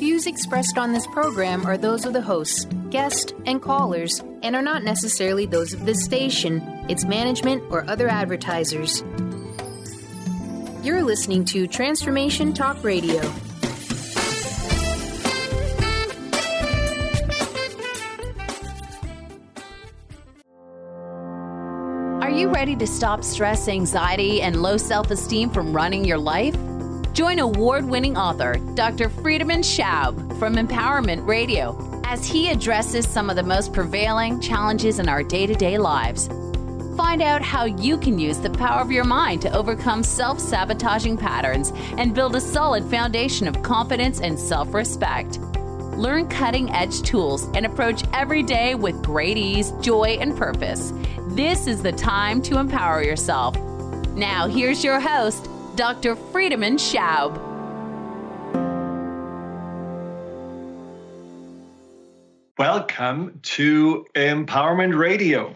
[0.00, 4.62] views expressed on this program are those of the hosts, guests, and callers, and are
[4.62, 9.04] not necessarily those of this station, its management, or other advertisers.
[10.82, 13.20] You're listening to Transformation Talk Radio.
[22.22, 26.56] Are you ready to stop stress, anxiety, and low self esteem from running your life?
[27.20, 29.10] Join award winning author Dr.
[29.10, 35.06] Friedemann Schaub from Empowerment Radio as he addresses some of the most prevailing challenges in
[35.06, 36.28] our day to day lives.
[36.96, 41.18] Find out how you can use the power of your mind to overcome self sabotaging
[41.18, 45.40] patterns and build a solid foundation of confidence and self respect.
[45.98, 50.94] Learn cutting edge tools and approach every day with great ease, joy, and purpose.
[51.26, 53.58] This is the time to empower yourself.
[54.14, 55.49] Now, here's your host,
[55.80, 56.14] Dr.
[56.14, 57.38] Friedemann Schaub.
[62.58, 65.54] Welcome to Empowerment Radio.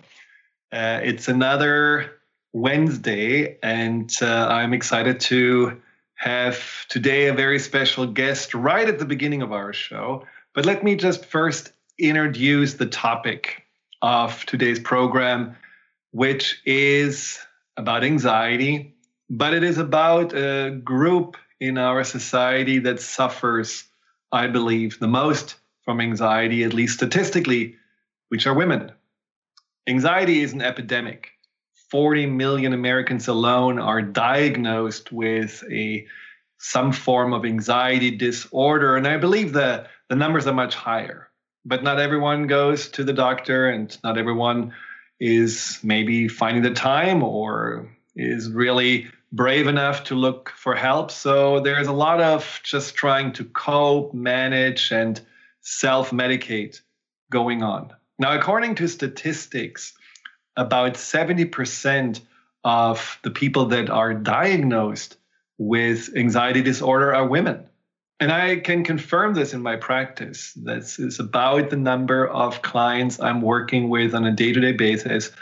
[0.73, 2.13] Uh, it's another
[2.55, 5.83] Wednesday, and uh, I'm excited to
[6.15, 10.27] have today a very special guest right at the beginning of our show.
[10.55, 13.67] But let me just first introduce the topic
[14.01, 15.55] of today's program,
[16.13, 17.39] which is
[17.77, 18.94] about anxiety,
[19.39, 23.85] but it is about a group in our society that suffers,
[24.31, 27.77] I believe, the most from anxiety, at least statistically,
[28.29, 28.93] which are women.
[29.89, 31.33] Anxiety is an epidemic.
[31.91, 36.07] 40 million Americans alone are diagnosed with a
[36.59, 41.29] some form of anxiety disorder and I believe the the numbers are much higher.
[41.65, 44.73] But not everyone goes to the doctor and not everyone
[45.21, 51.11] is maybe finding the time or is really brave enough to look for help.
[51.11, 55.21] So there's a lot of just trying to cope, manage, and
[55.61, 56.81] self medicate
[57.31, 57.93] going on.
[58.19, 59.93] Now, according to statistics,
[60.57, 62.21] about 70%
[62.63, 65.17] of the people that are diagnosed
[65.59, 67.67] with anxiety disorder are women.
[68.21, 70.53] And I can confirm this in my practice.
[70.55, 74.73] This is about the number of clients I'm working with on a day to day
[74.73, 75.33] basis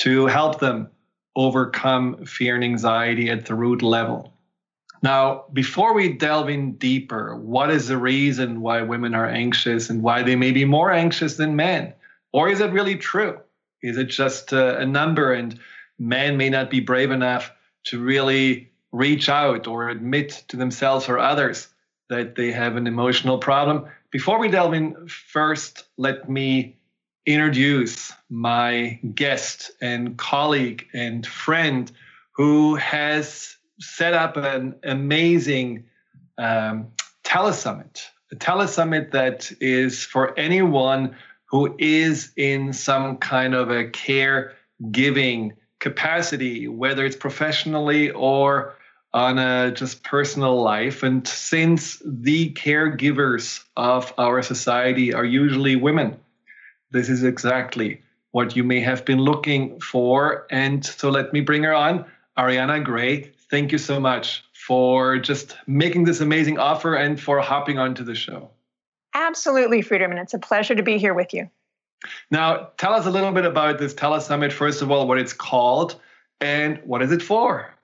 [0.00, 0.90] to help them
[1.36, 4.32] overcome fear and anxiety at the root level.
[5.02, 10.02] Now, before we delve in deeper, what is the reason why women are anxious and
[10.02, 11.94] why they may be more anxious than men?
[12.32, 13.38] Or is it really true?
[13.82, 15.58] Is it just a, a number and
[15.98, 17.52] men may not be brave enough
[17.84, 21.68] to really reach out or admit to themselves or others
[22.08, 23.86] that they have an emotional problem?
[24.10, 26.77] Before we delve in, first, let me
[27.28, 31.92] introduce my guest and colleague and friend
[32.32, 35.84] who has set up an amazing
[36.38, 36.88] um,
[37.24, 44.54] telesummit, a telesummit that is for anyone who is in some kind of a care
[44.90, 48.74] giving capacity, whether it's professionally or
[49.12, 51.02] on a just personal life.
[51.02, 56.18] And since the caregivers of our society are usually women,
[56.90, 60.46] this is exactly what you may have been looking for.
[60.50, 62.04] And so let me bring her on.
[62.36, 67.78] Ariana Gray, thank you so much for just making this amazing offer and for hopping
[67.78, 68.50] onto the show.
[69.14, 70.22] Absolutely, Friedemann.
[70.22, 71.50] It's a pleasure to be here with you.
[72.30, 74.52] Now, tell us a little bit about this Telesummit.
[74.52, 76.00] First of all, what it's called
[76.40, 77.74] and what is it for?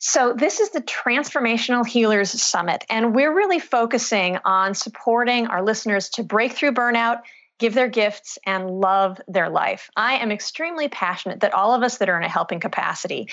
[0.00, 6.08] So, this is the Transformational Healers Summit, and we're really focusing on supporting our listeners
[6.10, 7.22] to break through burnout,
[7.58, 9.90] give their gifts, and love their life.
[9.96, 13.28] I am extremely passionate that all of us that are in a helping capacity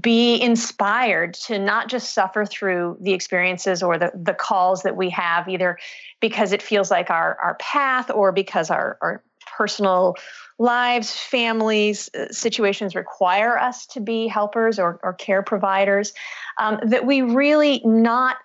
[0.00, 5.10] be inspired to not just suffer through the experiences or the, the calls that we
[5.10, 5.78] have, either
[6.20, 9.22] because it feels like our, our path or because our, our
[9.56, 10.14] personal
[10.58, 16.12] lives, families, uh, situations require us to be helpers or, or care providers,
[16.58, 18.36] um, that we really not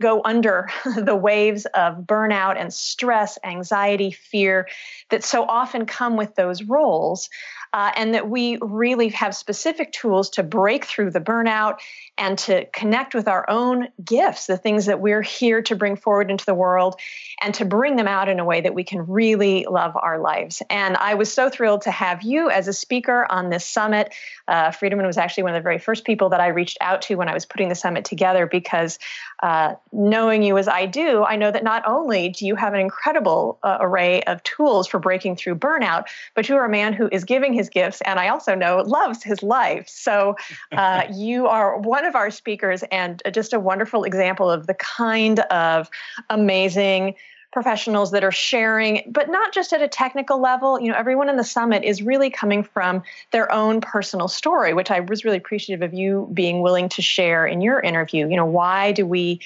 [0.00, 4.68] go under the waves of burnout and stress, anxiety, fear
[5.10, 7.30] that so often come with those roles,
[7.72, 11.78] uh, and that we really have specific tools to break through the burnout
[12.18, 16.30] and to connect with our own gifts, the things that we're here to bring forward
[16.30, 16.96] into the world,
[17.40, 20.60] and to bring them out in a way that we can really love our lives.
[20.68, 24.12] And I was so thrilled to have you as a speaker on this summit.
[24.48, 27.14] Uh, Friedemann was actually one of the very first people that I reached out to
[27.14, 28.98] when I was putting the summit together because
[29.42, 32.80] uh, knowing you as I do, I know that not only do you have an
[32.80, 37.08] incredible uh, array of tools for breaking through burnout, but you are a man who
[37.12, 39.88] is giving his gifts, and I also know loves his life.
[39.88, 40.36] So
[40.72, 45.40] uh, you are one of our speakers and just a wonderful example of the kind
[45.40, 45.90] of
[46.30, 47.14] amazing
[47.52, 50.80] professionals that are sharing, but not just at a technical level.
[50.80, 53.02] You know, everyone in the summit is really coming from
[53.32, 57.46] their own personal story, which I was really appreciative of you being willing to share
[57.46, 58.28] in your interview.
[58.28, 59.40] You know, why do we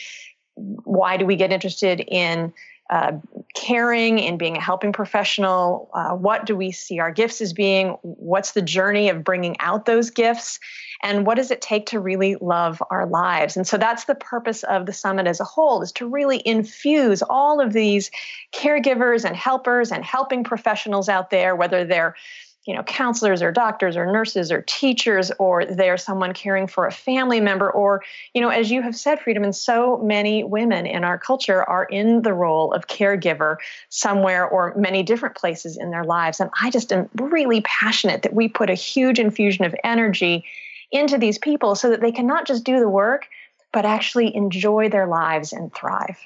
[0.55, 2.53] why do we get interested in
[2.93, 3.13] uh,
[3.55, 5.89] caring and being a helping professional?
[5.95, 7.97] Uh, what do we see our gifts as being?
[8.03, 10.61] What's the journey of bringing out those gifts?
[11.03, 13.57] And what does it take to really love our lives?
[13.57, 17.23] And so that's the purpose of the summit as a whole is to really infuse
[17.23, 18.11] all of these
[18.53, 22.15] caregivers and helpers and helping professionals out there, whether they're
[22.65, 26.93] you know counselors or doctors or nurses or teachers or they're someone caring for a
[26.93, 28.03] family member or
[28.35, 32.23] you know as you have said Friedemann so many women in our culture are in
[32.23, 33.57] the role of caregiver
[33.89, 36.41] somewhere or many different places in their lives.
[36.41, 40.45] And i just am really passionate that we put a huge infusion of energy
[40.91, 43.27] into these people so that they can not just do the work
[43.73, 46.19] but actually enjoy their lives and thrive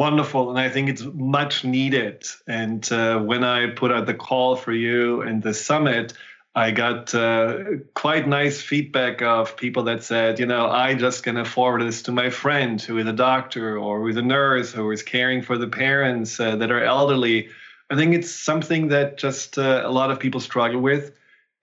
[0.00, 2.24] Wonderful, and I think it's much needed.
[2.46, 6.14] And uh, when I put out the call for you and the summit,
[6.54, 7.58] I got uh,
[7.92, 12.12] quite nice feedback of people that said, you know, I just gonna forward this to
[12.12, 15.58] my friend who is a doctor or who is a nurse who is caring for
[15.58, 17.50] the parents uh, that are elderly.
[17.90, 21.12] I think it's something that just uh, a lot of people struggle with,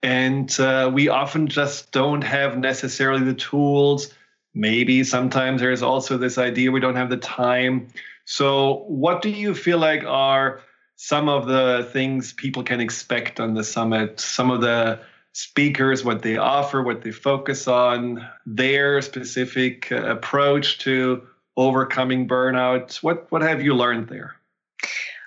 [0.04, 4.14] and uh, we often just don't have necessarily the tools.
[4.54, 7.88] Maybe sometimes there's also this idea we don't have the time.
[8.30, 10.60] So, what do you feel like are
[10.96, 14.20] some of the things people can expect on the summit?
[14.20, 15.00] Some of the
[15.32, 21.26] speakers, what they offer, what they focus on, their specific uh, approach to
[21.56, 23.02] overcoming burnout.
[23.02, 24.34] What what have you learned there?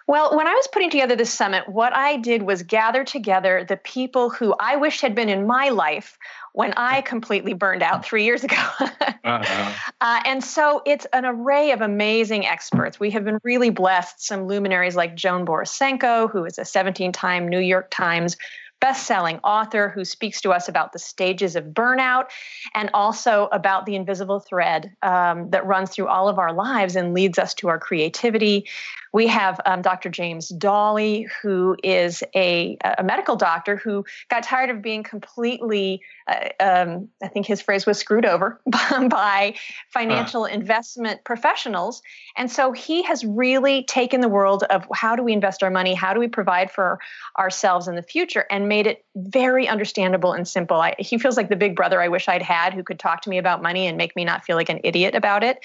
[0.07, 3.77] Well, when I was putting together this summit, what I did was gather together the
[3.77, 6.19] people who I wished had been in my life
[6.53, 8.55] when I completely burned out three years ago.
[9.23, 9.73] uh-huh.
[10.01, 12.99] uh, and so it's an array of amazing experts.
[12.99, 14.25] We have been really blessed.
[14.25, 18.37] Some luminaries like Joan Borysenko, who is a 17 time New York Times
[18.81, 22.25] best-selling author who speaks to us about the stages of burnout
[22.73, 27.13] and also about the invisible thread um, that runs through all of our lives and
[27.13, 28.65] leads us to our creativity
[29.13, 30.09] we have um, Dr.
[30.09, 36.49] James Dahle who is a, a, medical doctor who got tired of being completely, uh,
[36.59, 39.55] um, I think his phrase was screwed over by
[39.89, 40.47] financial uh.
[40.47, 42.01] investment professionals.
[42.37, 45.93] And so he has really taken the world of how do we invest our money,
[45.93, 46.99] how do we provide for
[47.37, 50.79] ourselves in the future, and made it very understandable and simple.
[50.79, 53.29] I, he feels like the big brother I wish I'd had who could talk to
[53.29, 55.59] me about money and make me not feel like an idiot about it.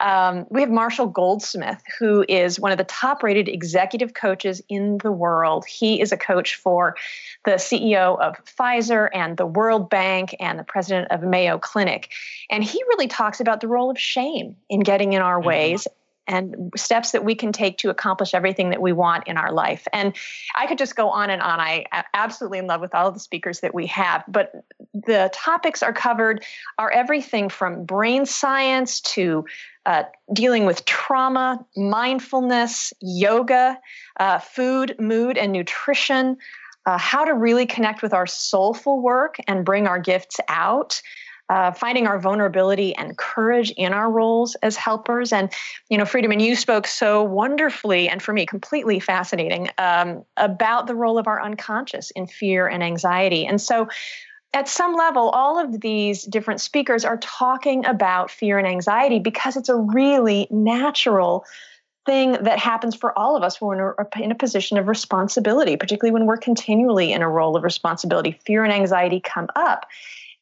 [0.00, 4.96] Um, we have Marshall Goldsmith, who is one of the top rated executive coaches in
[4.98, 5.66] the world.
[5.66, 6.96] He is a coach for
[7.44, 12.10] the CEO of Pfizer and the World Bank and the president of Mayo Clinic.
[12.48, 15.48] And he really talks about the role of shame in getting in our mm-hmm.
[15.48, 15.86] ways
[16.28, 19.88] and steps that we can take to accomplish everything that we want in our life.
[19.92, 20.14] And
[20.54, 21.58] I could just go on and on.
[21.58, 25.30] I am absolutely in love with all of the speakers that we have, but the
[25.32, 26.44] topics are covered
[26.78, 29.44] are everything from brain science to
[29.86, 30.02] uh,
[30.34, 33.78] dealing with trauma, mindfulness, yoga,
[34.20, 36.36] uh, food, mood, and nutrition,
[36.84, 41.00] uh, how to really connect with our soulful work and bring our gifts out.
[41.50, 45.32] Uh, finding our vulnerability and courage in our roles as helpers.
[45.32, 45.50] And,
[45.88, 50.94] you know, Friedemann, you spoke so wonderfully and for me, completely fascinating um, about the
[50.94, 53.46] role of our unconscious in fear and anxiety.
[53.46, 53.88] And so
[54.52, 59.56] at some level, all of these different speakers are talking about fear and anxiety because
[59.56, 61.46] it's a really natural
[62.06, 66.12] thing that happens for all of us when we're in a position of responsibility, particularly
[66.12, 68.38] when we're continually in a role of responsibility.
[68.46, 69.86] Fear and anxiety come up.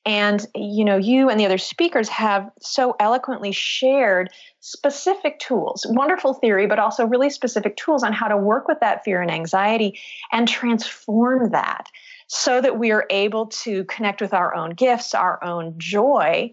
[0.06, 6.34] And you know, you and the other speakers have so eloquently shared specific tools, wonderful
[6.34, 9.98] theory, but also really specific tools on how to work with that fear and anxiety
[10.30, 11.90] and transform that
[12.28, 16.52] so that we are able to connect with our own gifts, our own joy,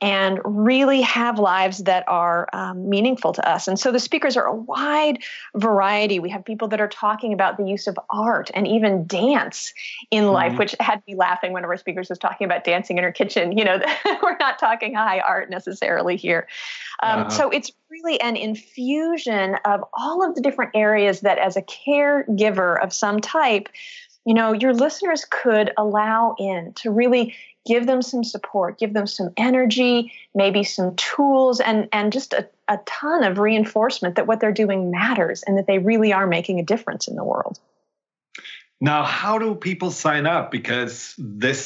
[0.00, 3.68] and really have lives that are um, meaningful to us.
[3.68, 5.18] And so the speakers are a wide
[5.54, 6.18] variety.
[6.18, 9.72] We have people that are talking about the use of art and even dance
[10.10, 10.32] in mm-hmm.
[10.32, 13.04] life, which had me laughing when one of our speakers was talking about dancing in
[13.04, 13.56] her kitchen.
[13.56, 13.80] You know,
[14.22, 16.48] we're not talking high art necessarily here.
[17.02, 17.30] Um, uh-huh.
[17.30, 22.82] So it's really an infusion of all of the different areas that, as a caregiver
[22.82, 23.68] of some type,
[24.24, 27.34] you know, your listeners could allow in to really
[27.66, 32.48] give them some support, give them some energy, maybe some tools, and, and just a,
[32.68, 36.58] a ton of reinforcement that what they're doing matters and that they really are making
[36.58, 37.58] a difference in the world.
[38.80, 40.50] Now, how do people sign up?
[40.50, 41.60] Because this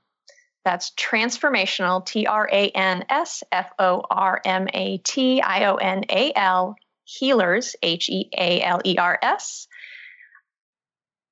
[0.66, 5.76] That's transformational, T R A N S F O R M A T I O
[5.76, 9.68] N A L, healers, H E A L E R S,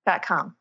[0.05, 0.55] dot com.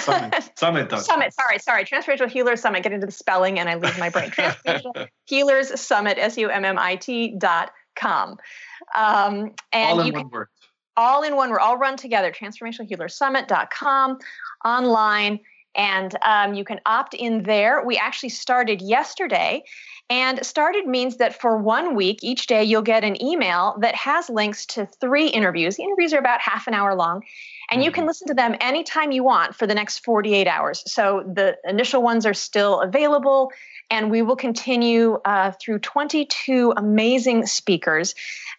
[0.00, 0.50] Summit.
[0.58, 0.92] Summit.
[0.92, 1.34] Summit.
[1.34, 1.84] Sorry, sorry.
[1.84, 2.82] Transformational Healers Summit.
[2.82, 4.30] Get into the spelling and I lose my brain.
[4.30, 8.38] Transformational Healers Summit, S U M M I T dot com.
[8.94, 10.48] Um, and all in you one can, word.
[10.96, 11.60] All in one word.
[11.60, 12.32] All run together.
[12.32, 14.18] Transformationalhealersummit.com
[14.64, 15.40] online.
[15.74, 17.82] And um, you can opt in there.
[17.84, 19.62] We actually started yesterday.
[20.10, 24.28] And started means that for one week, each day, you'll get an email that has
[24.28, 25.76] links to three interviews.
[25.76, 27.22] The interviews are about half an hour long,
[27.70, 28.08] and you can mm-hmm.
[28.08, 30.82] listen to them anytime you want for the next 48 hours.
[30.86, 33.50] So the initial ones are still available
[33.90, 38.14] and we will continue uh, through 22 amazing speakers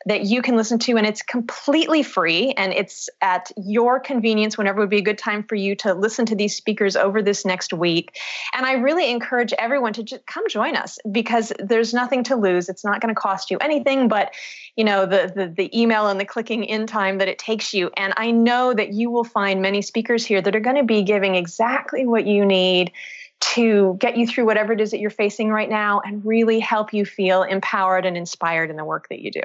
[0.05, 4.81] that you can listen to and it's completely free and it's at your convenience whenever
[4.81, 7.73] would be a good time for you to listen to these speakers over this next
[7.73, 8.17] week.
[8.53, 12.69] And i really encourage everyone to just come join us because there's nothing to lose.
[12.69, 14.33] It's not going to cost you anything but
[14.75, 17.89] you know the, the the email and the clicking in time that it takes you.
[17.95, 21.03] And i know that you will find many speakers here that are going to be
[21.03, 22.91] giving exactly what you need
[23.39, 26.93] to get you through whatever it is that you're facing right now and really help
[26.93, 29.41] you feel empowered and inspired in the work that you do.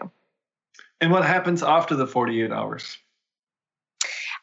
[1.01, 2.99] And what happens after the 48 hours?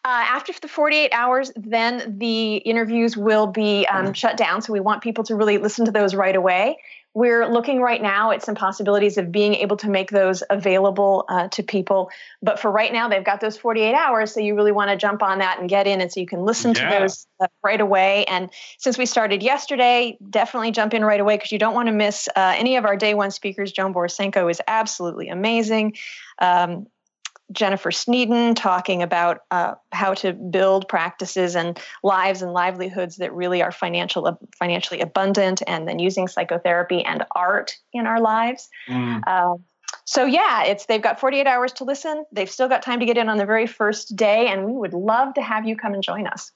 [0.06, 4.62] Uh, after the 48 hours, then the interviews will be um, shut down.
[4.62, 6.78] So we want people to really listen to those right away.
[7.15, 11.48] We're looking right now at some possibilities of being able to make those available uh,
[11.48, 12.12] to people.
[12.41, 14.34] But for right now, they've got those 48 hours.
[14.34, 16.01] So you really want to jump on that and get in.
[16.01, 16.89] And so you can listen yeah.
[16.89, 18.25] to those uh, right away.
[18.25, 21.93] And since we started yesterday, definitely jump in right away because you don't want to
[21.93, 23.72] miss uh, any of our day one speakers.
[23.72, 25.95] Joan Borysenko is absolutely amazing.
[26.39, 26.88] Um,
[27.52, 33.62] Jennifer Sneeden talking about uh, how to build practices and lives and livelihoods that really
[33.62, 38.70] are financial, financially abundant, and then using psychotherapy and art in our lives.
[38.90, 39.22] Mm.
[39.28, 39.56] Uh,
[40.06, 42.25] so yeah, it's they've got 48 hours to listen.
[42.32, 44.94] They've still got time to get in on the very first day, and we would
[44.94, 46.52] love to have you come and join us.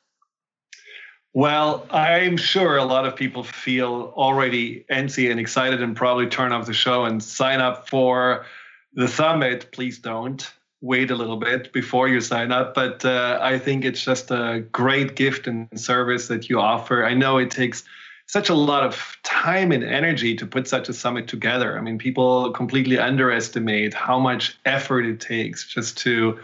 [1.34, 6.52] Well, I'm sure a lot of people feel already antsy and excited and probably turn
[6.52, 8.46] off the show and sign up for
[8.94, 9.72] the summit.
[9.72, 12.74] Please don't wait a little bit before you sign up.
[12.74, 17.06] But uh, I think it's just a great gift and service that you offer.
[17.06, 17.84] I know it takes
[18.28, 21.78] such a lot of time and energy to put such a summit together.
[21.78, 26.40] I mean, people completely underestimate how much effort it takes just to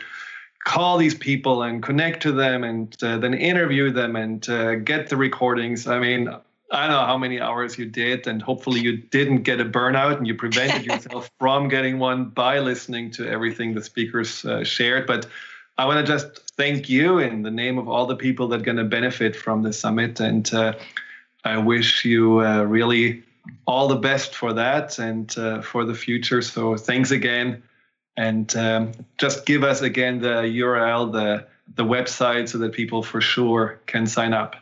[0.64, 5.10] call these people and connect to them and uh, then interview them and uh, get
[5.10, 5.86] the recordings.
[5.86, 6.36] I mean,
[6.76, 10.18] I don't know how many hours you did, and hopefully you didn't get a burnout
[10.18, 15.08] and you prevented yourself from getting one by listening to everything the speakers uh, shared.
[15.08, 15.26] But
[15.78, 18.64] I want to just thank you in the name of all the people that are
[18.64, 20.20] going to benefit from the summit.
[20.20, 20.74] And uh,
[21.46, 23.24] I wish you uh, really
[23.66, 26.42] all the best for that and uh, for the future.
[26.42, 27.64] So thanks again.
[28.18, 33.22] And um, just give us again the URL, the, the website, so that people for
[33.22, 34.58] sure can sign up.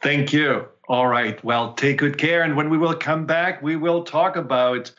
[0.01, 0.67] Thank you.
[0.87, 1.41] All right.
[1.43, 2.41] Well, take good care.
[2.41, 4.91] And when we will come back, we will talk about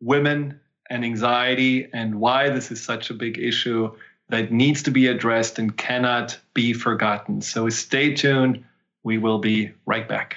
[0.00, 3.90] women and anxiety and why this is such a big issue
[4.28, 7.40] that needs to be addressed and cannot be forgotten.
[7.40, 8.64] So stay tuned.
[9.04, 10.36] We will be right back.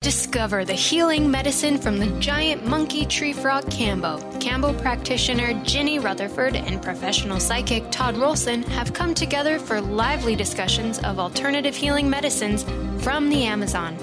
[0.00, 4.20] Discover the healing medicine from the giant monkey tree frog Kambo.
[4.40, 10.98] Kambo practitioner Ginny Rutherford and professional psychic Todd Rolson have come together for lively discussions
[11.00, 12.64] of alternative healing medicines
[13.02, 13.96] from the Amazon.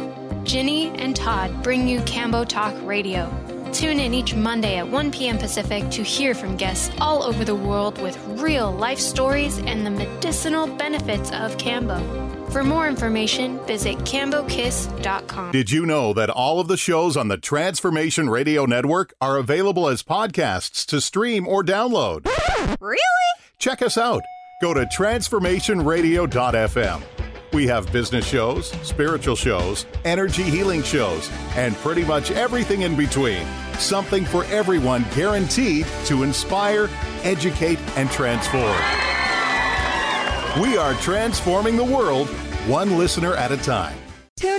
[0.43, 3.29] Ginny and Todd bring you Kambo Talk Radio.
[3.71, 5.37] Tune in each Monday at 1 p.m.
[5.37, 9.91] Pacific to hear from guests all over the world with real life stories and the
[9.91, 12.28] medicinal benefits of Kambo.
[12.51, 15.51] For more information, visit CamboKiss.com.
[15.51, 19.87] Did you know that all of the shows on the Transformation Radio Network are available
[19.87, 22.27] as podcasts to stream or download?
[22.81, 22.99] Really?
[23.59, 24.23] Check us out.
[24.61, 27.03] Go to transformationradio.fm.
[27.53, 33.45] We have business shows, spiritual shows, energy healing shows, and pretty much everything in between.
[33.77, 36.89] Something for everyone guaranteed to inspire,
[37.23, 39.18] educate, and transform.
[40.57, 42.27] We are transforming the world
[42.67, 43.95] one listener at a time.
[44.35, 44.58] Tune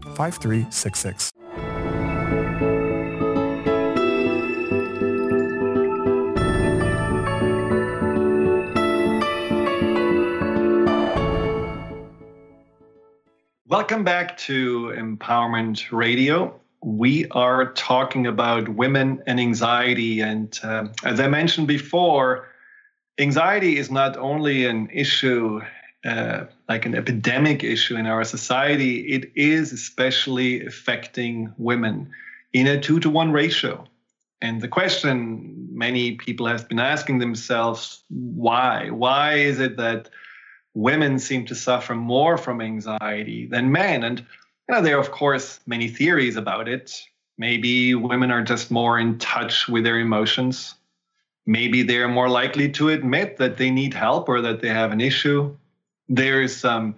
[0.00, 1.32] 5366.
[13.66, 16.60] Welcome back to Empowerment Radio.
[16.82, 20.20] We are talking about women and anxiety.
[20.20, 22.48] And uh, as I mentioned before,
[23.18, 25.60] anxiety is not only an issue
[26.04, 32.10] uh, like an epidemic issue in our society, it is especially affecting women
[32.52, 33.86] in a two to one ratio.
[34.42, 38.90] And the question many people have been asking themselves why?
[38.90, 40.10] Why is it that
[40.74, 44.04] women seem to suffer more from anxiety than men?
[44.04, 47.02] And you know, there are, of course, many theories about it.
[47.38, 50.74] Maybe women are just more in touch with their emotions.
[51.46, 55.00] Maybe they're more likely to admit that they need help or that they have an
[55.00, 55.56] issue
[56.08, 56.96] there is some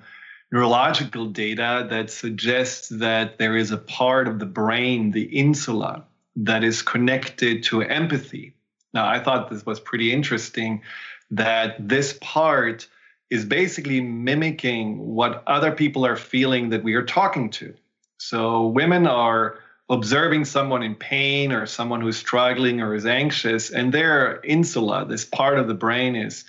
[0.52, 6.04] neurological data that suggests that there is a part of the brain, the insula,
[6.36, 8.54] that is connected to empathy.
[8.92, 10.82] Now, I thought this was pretty interesting
[11.30, 12.88] that this part
[13.30, 17.74] is basically mimicking what other people are feeling that we are talking to.
[18.18, 23.92] So, women are observing someone in pain or someone who's struggling or is anxious, and
[23.92, 26.44] their insula, this part of the brain, is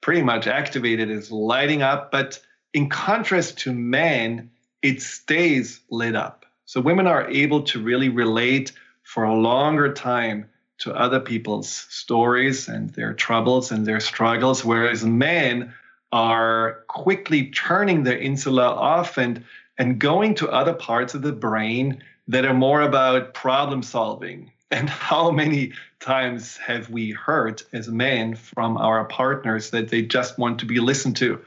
[0.00, 2.10] pretty much activated, is lighting up.
[2.10, 2.40] But
[2.72, 4.50] in contrast to men,
[4.82, 6.46] it stays lit up.
[6.64, 12.68] So women are able to really relate for a longer time to other people's stories
[12.68, 15.74] and their troubles and their struggles, whereas men
[16.12, 19.44] are quickly turning their insula off and,
[19.78, 24.88] and going to other parts of the brain that are more about problem solving and
[24.88, 30.60] how many times have we heard as men from our partners that they just want
[30.60, 31.40] to be listened to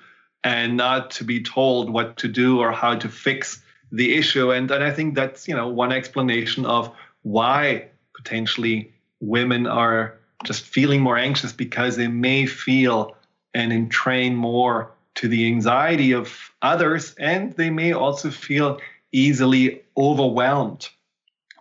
[0.43, 4.51] and not to be told what to do or how to fix the issue.
[4.51, 10.65] And, and I think that's, you know, one explanation of why potentially women are just
[10.65, 13.15] feeling more anxious because they may feel
[13.53, 18.79] and entrain more to the anxiety of others, and they may also feel
[19.11, 20.89] easily overwhelmed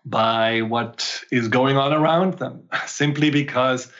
[0.05, 3.93] by what is going on around them, simply because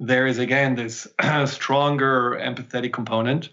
[0.00, 1.06] there is again this
[1.46, 3.50] stronger empathetic component.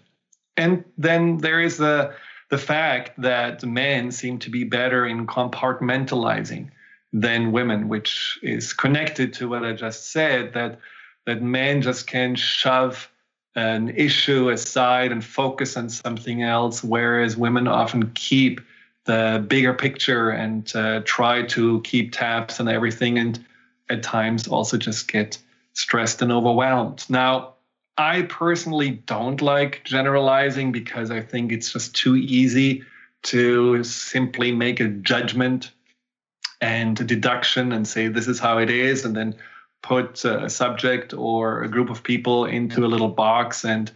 [0.56, 2.14] And then there is the,
[2.50, 6.70] the fact that men seem to be better in compartmentalizing
[7.12, 10.78] than women, which is connected to what I just said that
[11.26, 13.10] that men just can shove
[13.56, 18.60] an issue aside and focus on something else, whereas women often keep
[19.06, 23.44] the bigger picture and uh, try to keep tabs on everything and
[23.88, 25.38] at times also just get
[25.72, 27.04] stressed and overwhelmed.
[27.08, 27.54] Now,
[27.96, 32.82] I personally don't like generalizing because I think it's just too easy
[33.24, 35.70] to simply make a judgment
[36.60, 39.34] and a deduction and say this is how it is and then
[39.82, 43.90] put a subject or a group of people into a little box and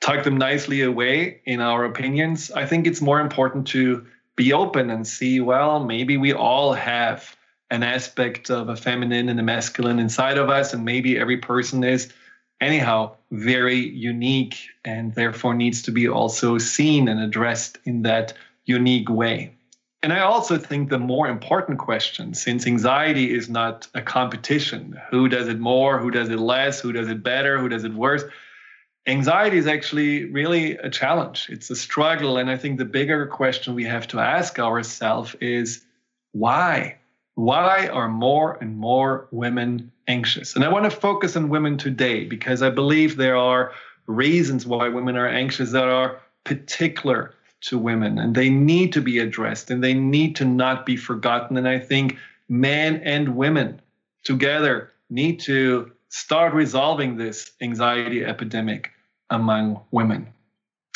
[0.00, 2.50] tuck them nicely away in our opinions.
[2.50, 7.36] I think it's more important to be open and see, well, maybe we all have
[7.70, 11.82] an aspect of a feminine and a masculine inside of us, and maybe every person
[11.82, 12.12] is,
[12.60, 19.08] anyhow, very unique and therefore needs to be also seen and addressed in that unique
[19.08, 19.54] way.
[20.02, 25.28] And I also think the more important question, since anxiety is not a competition, who
[25.28, 28.22] does it more, who does it less, who does it better, who does it worse,
[29.06, 31.46] anxiety is actually really a challenge.
[31.50, 32.38] It's a struggle.
[32.38, 35.84] And I think the bigger question we have to ask ourselves is
[36.32, 36.96] why?
[37.34, 40.54] Why are more and more women anxious?
[40.54, 43.72] And I want to focus on women today because I believe there are
[44.06, 49.18] reasons why women are anxious that are particular to women and they need to be
[49.18, 51.56] addressed and they need to not be forgotten.
[51.56, 53.80] And I think men and women
[54.22, 58.90] together need to start resolving this anxiety epidemic
[59.30, 60.28] among women.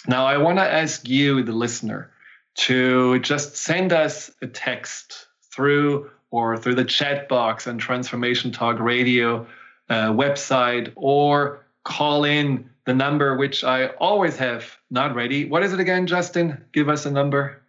[0.07, 2.11] Now, I want to ask you, the listener,
[2.57, 8.79] to just send us a text through or through the chat box on Transformation Talk
[8.79, 9.47] Radio
[9.89, 15.45] uh, website or call in the number which I always have not ready.
[15.45, 16.65] What is it again, Justin?
[16.73, 17.61] Give us a number.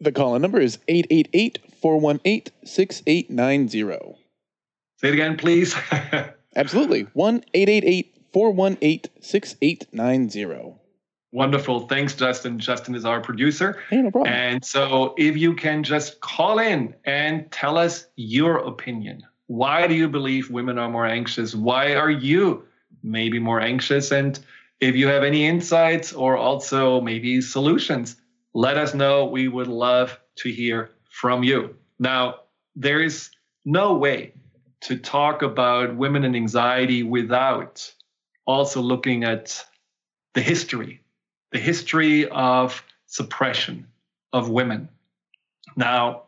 [0.00, 4.18] The call in number is 888 418 6890.
[4.98, 5.74] Say it again, please.
[6.56, 7.02] Absolutely.
[7.14, 10.74] 1 888 418 6890.
[11.32, 11.88] Wonderful.
[11.88, 12.58] Thanks, Justin.
[12.58, 13.80] Justin is our producer.
[13.88, 14.32] Hey, no problem.
[14.32, 19.22] And so if you can just call in and tell us your opinion.
[19.46, 21.54] Why do you believe women are more anxious?
[21.54, 22.64] Why are you
[23.02, 24.10] maybe more anxious.
[24.10, 24.38] And
[24.80, 28.16] if you have any insights or also maybe solutions,
[28.54, 29.26] let us know.
[29.26, 31.76] We would love to hear from you.
[31.98, 32.40] Now,
[32.74, 33.30] there is
[33.64, 34.34] no way
[34.82, 37.92] to talk about women and anxiety without
[38.46, 39.64] also looking at
[40.34, 41.00] the history,
[41.50, 43.86] the history of suppression
[44.32, 44.88] of women.
[45.76, 46.24] Now,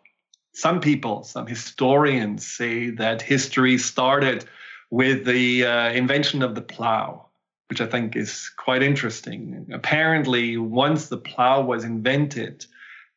[0.52, 4.44] some people, some historians say that history started
[4.90, 7.26] with the uh, invention of the plow,
[7.68, 9.66] which I think is quite interesting.
[9.72, 12.66] Apparently, once the plow was invented,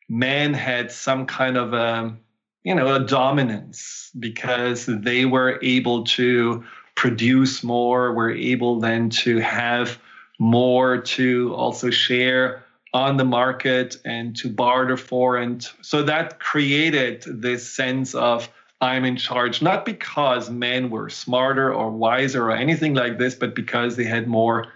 [0.08, 2.16] men had some kind of a
[2.64, 6.64] you know a dominance because they were able to
[6.98, 10.00] produce more, We're able then to have
[10.40, 17.22] more to also share on the market and to barter for and so that created
[17.24, 18.48] this sense of
[18.80, 23.54] I'm in charge, not because men were smarter or wiser or anything like this, but
[23.54, 24.66] because they had more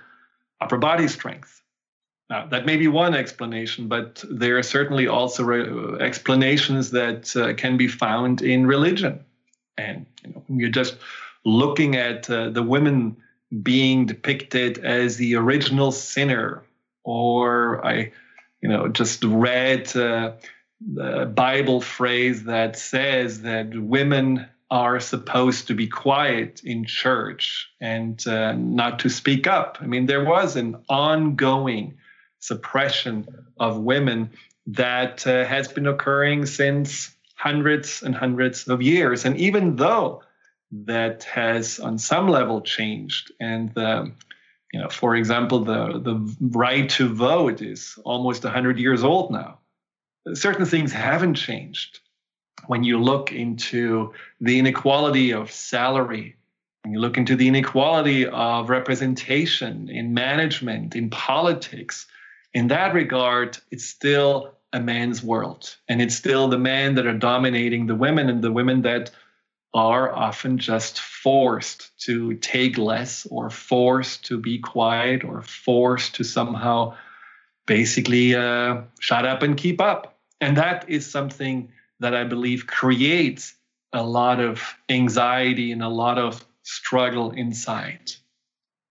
[0.61, 1.61] upper body strength.
[2.31, 7.55] Now, that may be one explanation, but there are certainly also re- explanations that uh,
[7.55, 9.25] can be found in religion.
[9.77, 10.97] And you know, you're just
[11.45, 13.17] looking at uh, the women
[13.63, 16.63] being depicted as the original sinner,
[17.05, 18.13] or I,
[18.61, 19.95] you know, just read.
[19.97, 20.33] Uh,
[20.95, 28.27] the Bible phrase that says that women are supposed to be quiet in church and
[28.27, 29.79] uh, not to speak up.
[29.81, 31.99] I mean, there was an ongoing
[32.41, 33.29] suppression
[33.61, 34.31] of women
[34.67, 39.25] that uh, has been occurring since hundreds and hundreds of years.
[39.25, 40.23] And even though
[40.73, 44.11] that has on some level changed and the
[44.73, 49.59] you know for example the the right to vote is almost 100 years old now
[50.35, 52.01] certain things haven't changed.
[52.67, 56.37] When you look into the inequality of salary,
[56.85, 62.07] when you look into the inequality of representation in management, in politics,
[62.55, 65.77] in that regard, it's still a man's world.
[65.89, 69.11] And it's still the men that are dominating the women and the women that
[69.75, 76.25] are often just forced to take less or forced to be quiet or forced to
[76.25, 76.95] somehow
[77.67, 80.19] basically uh, shut up and keep up.
[80.41, 83.55] And that is something that I believe creates
[83.93, 88.13] a lot of anxiety and a lot of struggle inside.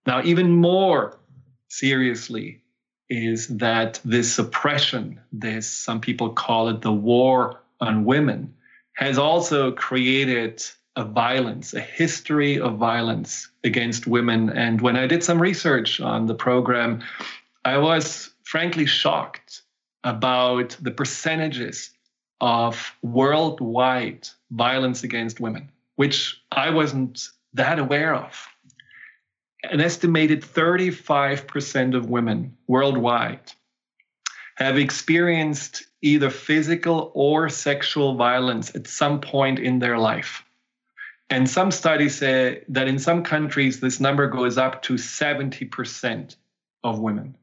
[0.05, 1.19] Now, even more
[1.67, 2.61] seriously,
[3.09, 8.53] is that this suppression, this, some people call it the war on women,
[9.01, 10.63] has also created
[10.95, 14.49] a violence, a history of violence against women.
[14.49, 17.01] And when I did some research on the program,
[17.65, 19.63] I was frankly shocked
[20.03, 21.89] about the percentages
[22.39, 28.47] of worldwide violence against women, which I wasn't that aware of
[29.63, 33.51] an estimated 35% of women worldwide
[34.55, 40.43] have experienced either physical or sexual violence at some point in their life.
[41.29, 46.35] And some studies say that in some countries, this number goes up to 70%
[46.83, 47.37] of women.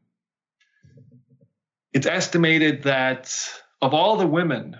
[1.92, 3.34] It's estimated that
[3.80, 4.76] of all the women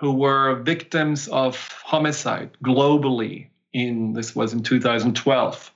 [0.00, 5.72] who were victims of homicide globally in this was in 2012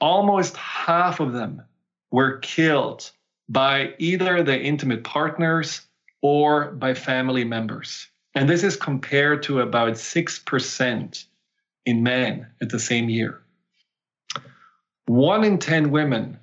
[0.00, 1.62] almost half of them
[2.10, 3.10] were killed
[3.48, 5.80] by either their intimate partners
[6.24, 8.08] or by family members.
[8.34, 11.24] And this is compared to about 6%
[11.84, 13.42] in men at the same year.
[15.04, 16.38] One in 10 women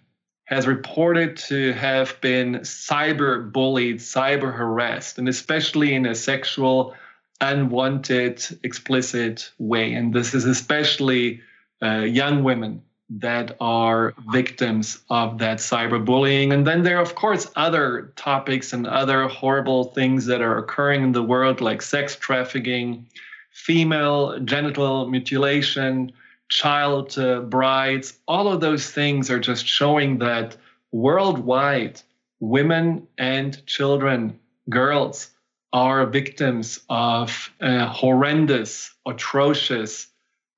[0.45, 6.93] has reported to have been cyber bullied, cyber harassed, and especially in a sexual,
[7.39, 9.95] unwanted, explicit way.
[9.95, 11.41] And this is especially
[11.81, 12.83] uh, young women
[13.19, 16.53] that are victims of that cyberbullying.
[16.53, 21.03] And then there are, of course, other topics and other horrible things that are occurring
[21.03, 23.05] in the world, like sex trafficking,
[23.51, 26.13] female genital mutilation,
[26.47, 28.17] child uh, brides.
[28.27, 30.55] All of those things are just showing that
[30.93, 32.01] worldwide,
[32.39, 35.31] women and children, girls,
[35.73, 40.07] are victims of uh, horrendous, atrocious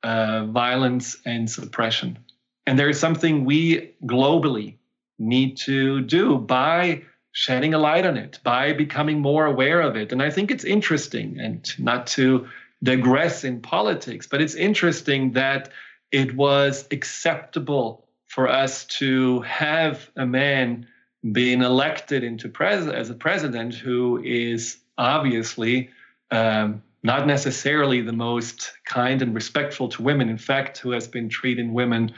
[0.04, 2.18] uh, violence and suppression.
[2.66, 4.78] And there is something we globally
[5.20, 10.12] need to do by shedding a light on it, by becoming more aware of it.
[10.12, 12.48] And I think it's interesting, and not to
[12.84, 15.70] digress in politics, but it's interesting that
[16.12, 20.88] it was acceptable for us to have a man
[21.32, 25.90] being elected into pres- as a president who is obviously
[26.32, 30.30] um, not necessarily the most kind and respectful to women.
[30.30, 32.14] In fact, who has been treating women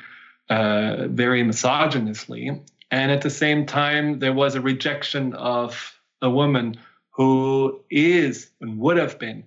[0.50, 2.62] uh, very misogynously.
[2.92, 6.78] And at the same time, there was a rejection of a woman
[7.12, 9.46] who is and would have been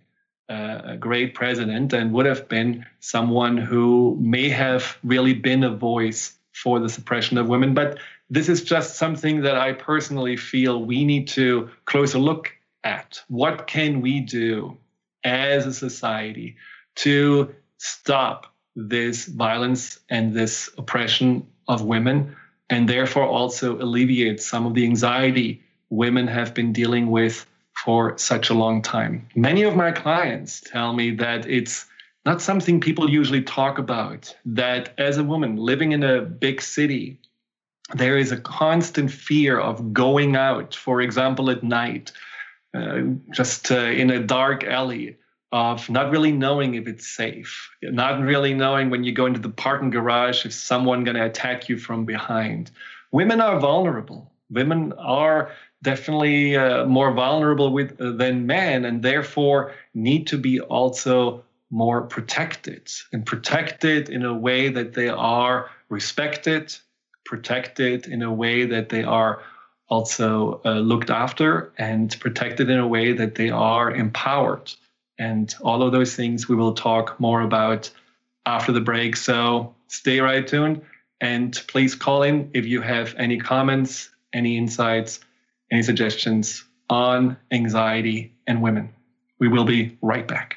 [0.48, 5.70] uh, a great president and would have been someone who may have really been a
[5.70, 7.74] voice for the suppression of women.
[7.74, 7.98] But
[8.30, 12.52] this is just something that I personally feel we need to closer look
[12.84, 13.22] at.
[13.28, 14.76] What can we do
[15.24, 16.56] as a society
[16.96, 22.36] to stop this violence and this oppression of women,
[22.70, 27.44] and therefore also alleviate some of the anxiety women have been dealing with
[27.84, 29.26] for such a long time.
[29.34, 31.86] Many of my clients tell me that it's
[32.24, 37.18] not something people usually talk about, that as a woman living in a big city,
[37.94, 42.12] there is a constant fear of going out, for example, at night,
[42.74, 43.00] uh,
[43.32, 45.16] just uh, in a dark alley
[45.52, 49.48] of not really knowing if it's safe, not really knowing when you go into the
[49.48, 52.70] parking garage if someone going to attack you from behind.
[53.12, 54.30] Women are vulnerable.
[54.50, 55.50] Women are
[55.82, 62.02] definitely uh, more vulnerable with, uh, than men, and therefore need to be also more
[62.02, 66.74] protected and protected in a way that they are respected,
[67.24, 69.42] protected in a way that they are
[69.88, 74.70] also uh, looked after, and protected in a way that they are empowered.
[75.18, 77.90] And all of those things we will talk more about
[78.46, 79.16] after the break.
[79.16, 80.82] So stay right tuned
[81.20, 85.20] and please call in if you have any comments, any insights,
[85.70, 88.90] any suggestions on anxiety and women.
[89.38, 90.56] We will be right back.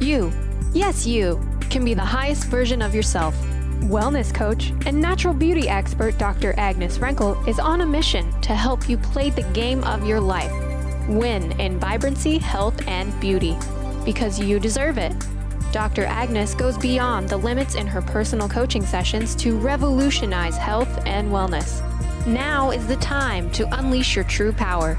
[0.00, 0.32] You,
[0.72, 3.34] yes, you, can be the highest version of yourself.
[3.80, 6.54] Wellness coach and natural beauty expert Dr.
[6.58, 10.52] Agnes Renkel is on a mission to help you play the game of your life.
[11.08, 13.56] Win in vibrancy, health, and beauty.
[14.04, 15.14] Because you deserve it.
[15.72, 16.04] Dr.
[16.04, 21.80] Agnes goes beyond the limits in her personal coaching sessions to revolutionize health and wellness.
[22.26, 24.98] Now is the time to unleash your true power.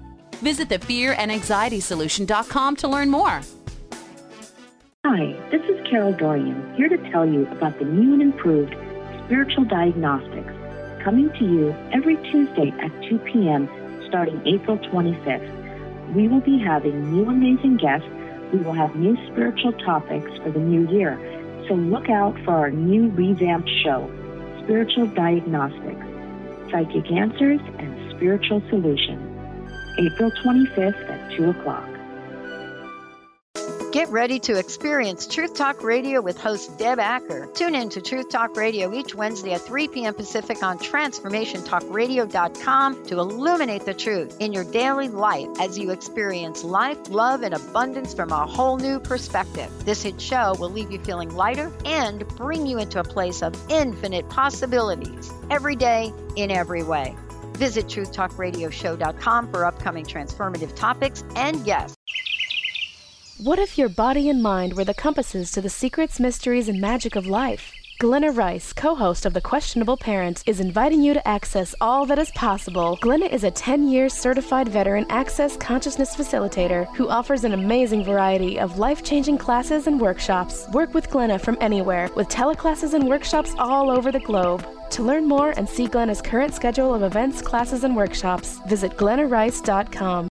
[0.41, 3.41] Visit the fear and anxiety thefearandanxietysolution.com to learn more.
[5.05, 8.75] Hi, this is Carol Dorian, here to tell you about the new and improved
[9.25, 10.51] Spiritual Diagnostics,
[11.03, 13.69] coming to you every Tuesday at 2 p.m.
[14.07, 16.13] starting April 25th.
[16.13, 18.07] We will be having new amazing guests.
[18.51, 21.17] We will have new spiritual topics for the new year.
[21.67, 24.09] So look out for our new revamped show,
[24.63, 26.05] Spiritual Diagnostics,
[26.71, 29.30] Psychic Answers and Spiritual Solutions,
[29.97, 31.87] April 25th at 2 o'clock.
[33.91, 37.49] Get ready to experience Truth Talk Radio with host Deb Acker.
[37.53, 40.13] Tune in to Truth Talk Radio each Wednesday at 3 p.m.
[40.13, 47.09] Pacific on TransformationTalkRadio.com to illuminate the truth in your daily life as you experience life,
[47.09, 49.69] love, and abundance from a whole new perspective.
[49.83, 53.53] This hit show will leave you feeling lighter and bring you into a place of
[53.69, 57.13] infinite possibilities every day in every way.
[57.61, 61.95] Visit TruthTalkRadioshow.com for upcoming transformative topics and guests.
[63.37, 67.15] What if your body and mind were the compasses to the secrets, mysteries, and magic
[67.15, 67.71] of life?
[68.01, 72.17] Glenna Rice, co host of The Questionable Parent, is inviting you to access all that
[72.17, 72.97] is possible.
[72.99, 78.59] Glenna is a 10 year certified veteran access consciousness facilitator who offers an amazing variety
[78.59, 80.65] of life changing classes and workshops.
[80.73, 84.65] Work with Glenna from anywhere with teleclasses and workshops all over the globe.
[84.89, 90.30] To learn more and see Glenna's current schedule of events, classes, and workshops, visit glennarice.com.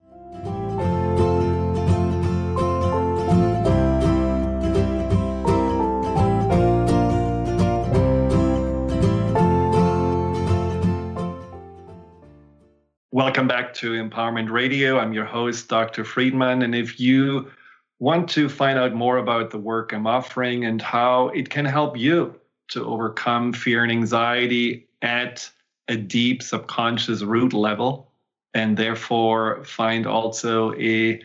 [13.21, 14.99] Welcome back to Empowerment Radio.
[14.99, 16.05] I'm your host, Dr.
[16.05, 16.65] Friedemann.
[16.65, 17.51] And if you
[17.99, 21.99] want to find out more about the work I'm offering and how it can help
[21.99, 25.51] you to overcome fear and anxiety at
[25.87, 28.11] a deep subconscious root level,
[28.55, 31.21] and therefore find also a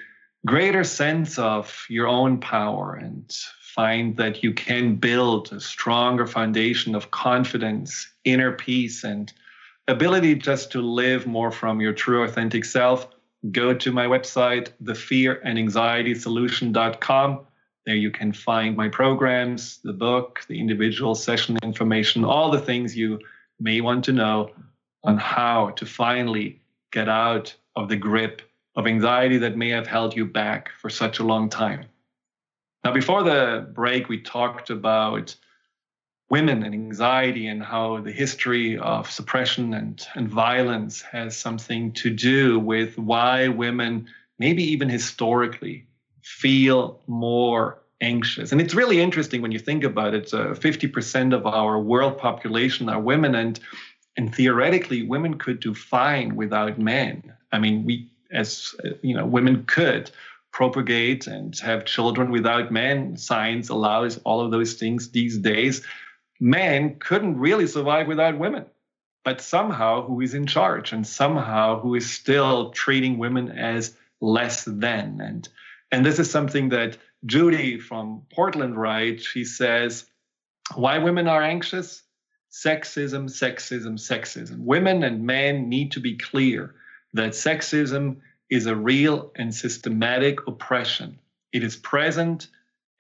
[0.46, 6.94] greater sense of your own power and find that you can build a stronger foundation
[6.94, 9.32] of confidence, inner peace, and
[9.88, 13.08] ability just to live more from your true authentic self,
[13.52, 17.40] go to my website, thefearandanxietysolution.com.
[17.86, 22.98] There you can find my programs, the book, the individual session information, all the things
[22.98, 23.20] you
[23.60, 24.50] may want to know
[25.04, 26.60] on how to finally
[26.92, 28.42] get out of the grip
[28.76, 31.86] of anxiety that may have held you back for such a long time.
[32.84, 35.36] Now, before the break, we talked about
[36.30, 42.10] women and anxiety and how the history of suppression and, and violence has something to
[42.10, 44.08] do with why women,
[44.40, 45.86] maybe even historically,
[46.22, 48.52] feel more anxious.
[48.52, 50.34] And it's really interesting when you think about it.
[50.34, 53.60] Uh, 50% of our world population are women, and
[54.18, 57.34] and theoretically, women could do fine without men.
[57.52, 60.10] I mean, we as you know, women could
[60.52, 63.18] propagate and have children without men.
[63.18, 65.86] Science allows all of those things these days
[66.40, 68.66] men couldn't really survive without women.
[69.24, 74.64] But somehow, who is in charge and somehow who is still treating women as less
[74.66, 75.20] than.
[75.20, 75.50] And,
[75.92, 79.26] and this is something that Judy from Portland writes.
[79.26, 80.06] She says,
[80.76, 82.04] Why women are anxious?
[82.52, 84.60] Sexism, sexism, sexism.
[84.60, 86.76] Women and men need to be clear
[87.14, 88.18] that sexism
[88.50, 91.20] is a real and systematic oppression.
[91.52, 92.48] It is present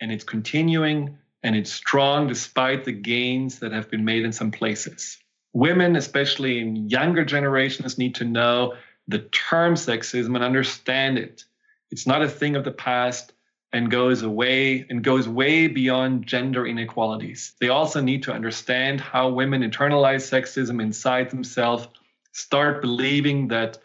[0.02, 4.50] and it's continuing and it's strong despite the gains that have been made in some
[4.50, 5.20] places.
[5.54, 8.74] Women, especially in younger generations, need to know
[9.08, 11.44] the term sexism and understand it.
[11.92, 13.34] It's not a thing of the past
[13.72, 17.54] and goes away and goes way beyond gender inequalities.
[17.62, 21.88] They also need to understand how women internalize sexism inside themselves,
[22.32, 23.78] start believing that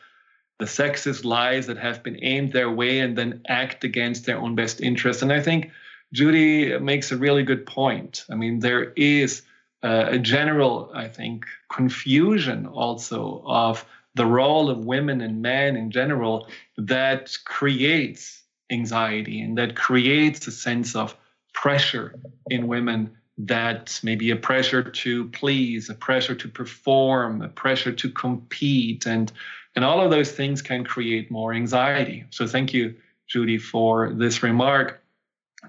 [0.58, 4.54] the sexist lies that have been aimed their way and then act against their own
[4.54, 5.20] best interests.
[5.20, 5.72] And I think
[6.12, 8.24] Judy makes a really good point.
[8.30, 9.42] I mean, there is
[9.82, 13.84] uh, a general, I think, confusion also of
[14.14, 20.50] the role of women and men in general that creates anxiety and that creates a
[20.50, 21.16] sense of
[21.54, 22.14] pressure
[22.48, 28.11] in women that maybe a pressure to please, a pressure to perform, a pressure to
[28.11, 29.32] compete, and
[29.76, 32.24] and all of those things can create more anxiety.
[32.30, 32.96] So thank you,
[33.28, 34.99] Judy, for this remark.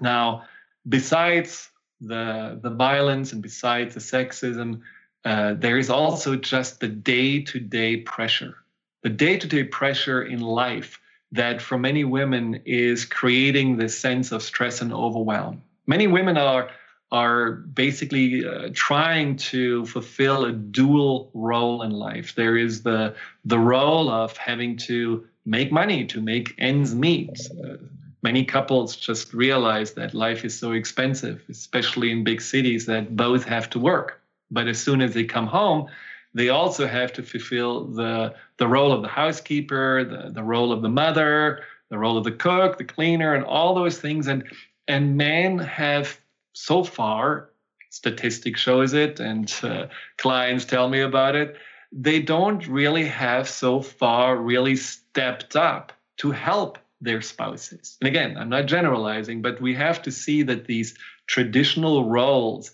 [0.00, 0.44] Now,
[0.88, 1.68] besides
[2.00, 4.80] the the violence and besides the sexism,
[5.24, 8.56] uh, there is also just the day-to-day pressure,
[9.02, 11.00] the day-to-day pressure in life
[11.32, 15.62] that for many women is creating this sense of stress and overwhelm.
[15.86, 16.70] Many women are
[17.10, 22.34] are basically uh, trying to fulfill a dual role in life.
[22.34, 23.14] There is the
[23.44, 27.38] the role of having to make money to make ends meet.
[27.50, 27.76] Uh,
[28.22, 33.44] many couples just realize that life is so expensive, especially in big cities, that both
[33.44, 34.20] have to work.
[34.50, 35.88] But as soon as they come home,
[36.34, 40.82] they also have to fulfill the the role of the housekeeper, the, the role of
[40.82, 44.28] the mother, the role of the cook, the cleaner, and all those things.
[44.28, 44.44] And
[44.88, 46.18] and men have
[46.52, 47.50] so far,
[47.90, 49.86] statistics shows it, and uh,
[50.18, 51.56] clients tell me about it.
[51.92, 57.98] They don't really have so far really stepped up to help their spouses.
[58.00, 60.94] And again, I'm not generalizing, but we have to see that these
[61.26, 62.70] traditional roles,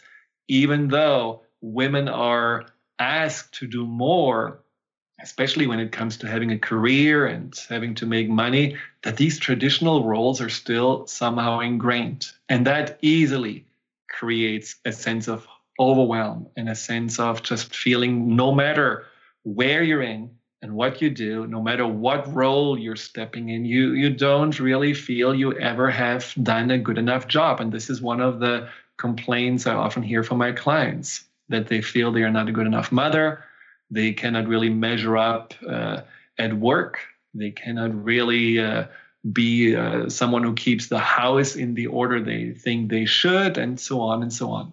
[0.49, 2.67] even though women are
[2.99, 4.61] asked to do more,
[5.21, 9.39] especially when it comes to having a career and having to make money, that these
[9.39, 12.27] traditional roles are still somehow ingrained.
[12.49, 13.67] And that easily
[14.09, 15.47] creates a sense of
[15.81, 19.07] overwhelm and a sense of just feeling no matter
[19.45, 23.93] where you're in and what you do, no matter what role you're stepping in, you
[23.93, 27.61] you don't really feel you ever have done a good enough job.
[27.61, 31.81] And this is one of the complaints I often hear from my clients that they
[31.81, 33.45] feel they are not a good enough mother,
[33.91, 36.03] they cannot really measure up uh,
[36.39, 36.99] at work,
[37.35, 38.85] they cannot really uh,
[39.33, 43.81] be uh, someone who keeps the house in the order they think they should, and
[43.81, 44.73] so on and so on.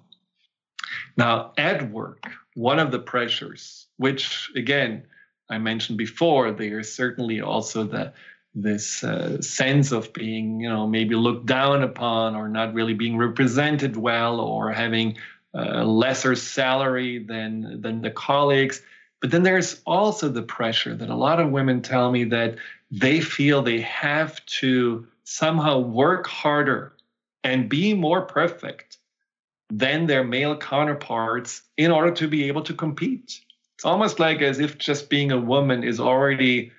[1.16, 2.26] Now, at work,
[2.56, 5.04] one of the pressures, which again
[5.50, 8.14] I mentioned before, there is certainly also the
[8.58, 13.18] this uh, sense of being, you know, maybe looked down upon or not really being
[13.18, 15.18] represented well or having
[15.54, 18.82] a lesser salary than than the colleagues.
[19.22, 22.56] But then there's also the pressure that a lot of women tell me that
[22.92, 26.94] they feel they have to somehow work harder
[27.44, 28.98] and be more perfect
[29.70, 33.42] than their male counterparts in order to be able to compete.
[33.86, 36.72] Almost like as if just being a woman is already,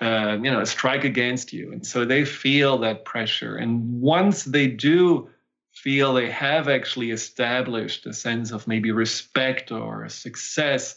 [0.00, 1.72] uh, you know, a strike against you.
[1.72, 3.56] And so they feel that pressure.
[3.56, 5.28] And once they do
[5.72, 10.96] feel they have actually established a sense of maybe respect or success,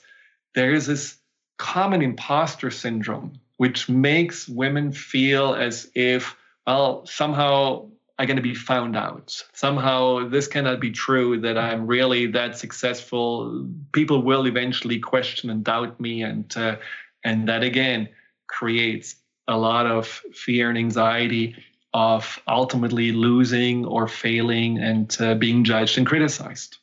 [0.53, 1.17] there is this
[1.57, 6.35] common imposter syndrome which makes women feel as if,
[6.67, 9.43] well, somehow I'm going to be found out.
[9.53, 13.67] Somehow this cannot be true that I'm really that successful.
[13.91, 16.77] People will eventually question and doubt me, and uh,
[17.23, 18.07] and that again
[18.47, 19.15] creates
[19.47, 21.55] a lot of fear and anxiety
[21.93, 26.77] of ultimately losing or failing and uh, being judged and criticized.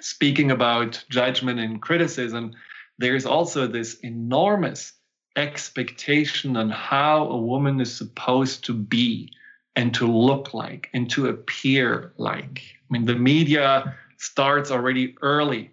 [0.00, 2.52] Speaking about judgment and criticism,
[2.98, 4.92] there's also this enormous
[5.36, 9.30] expectation on how a woman is supposed to be
[9.76, 12.62] and to look like and to appear like.
[12.78, 15.72] I mean, the media starts already early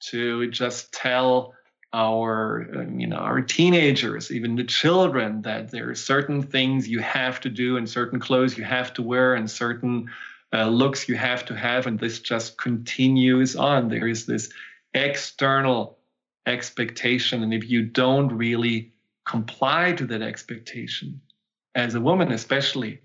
[0.00, 1.54] to just tell
[1.94, 6.98] our um, you know our teenagers even the children that there are certain things you
[6.98, 10.10] have to do and certain clothes you have to wear and certain
[10.52, 14.50] uh, looks you have to have and this just continues on there is this
[14.92, 15.98] external
[16.44, 18.92] expectation and if you don't really
[19.24, 21.18] comply to that expectation
[21.74, 23.00] as a woman especially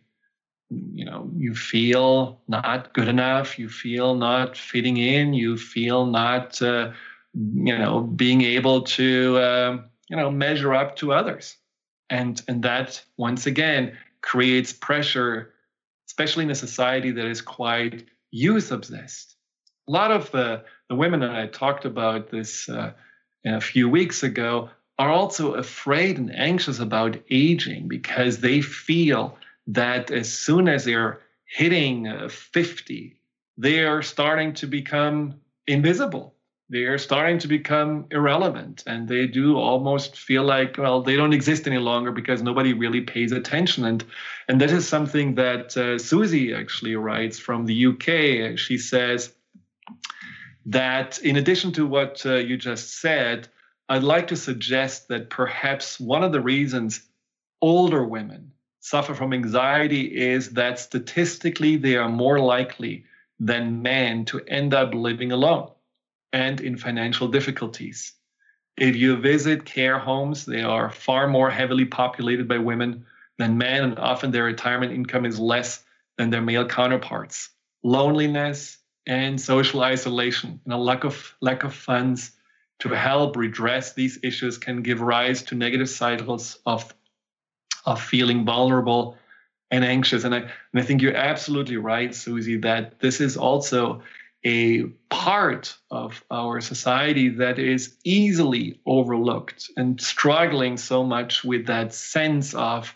[0.93, 6.61] you know you feel not good enough you feel not fitting in you feel not
[6.61, 6.91] uh,
[7.33, 9.77] you know being able to uh,
[10.09, 11.57] you know measure up to others
[12.09, 15.53] and and that once again creates pressure
[16.07, 19.35] especially in a society that is quite youth obsessed.
[19.87, 22.91] A lot of the, the women that I talked about this uh,
[23.45, 24.69] a few weeks ago
[24.99, 29.37] are also afraid and anxious about aging because they feel
[29.67, 33.19] that as soon as they're hitting uh, 50,
[33.57, 35.35] they are starting to become
[35.67, 36.35] invisible.
[36.69, 41.33] They are starting to become irrelevant, and they do almost feel like, well, they don't
[41.33, 43.85] exist any longer because nobody really pays attention.
[43.85, 44.03] And
[44.47, 48.57] and that is something that uh, Susie actually writes from the UK.
[48.57, 49.33] She says
[50.65, 53.49] that in addition to what uh, you just said,
[53.89, 57.01] I'd like to suggest that perhaps one of the reasons
[57.61, 58.53] older women
[58.83, 63.05] suffer from anxiety is that statistically they are more likely
[63.39, 65.71] than men to end up living alone
[66.33, 68.11] and in financial difficulties.
[68.75, 73.05] If you visit care homes, they are far more heavily populated by women
[73.37, 75.81] than men, and often their retirement income is less
[76.17, 77.51] than their male counterparts.
[77.83, 78.77] Loneliness
[79.07, 82.31] and social isolation and a lack of lack of funds
[82.79, 86.93] to help redress these issues can give rise to negative cycles of
[87.85, 89.17] of feeling vulnerable
[89.71, 90.23] and anxious.
[90.23, 94.03] And I, and I think you're absolutely right, Susie, that this is also
[94.45, 101.93] a part of our society that is easily overlooked and struggling so much with that
[101.93, 102.93] sense of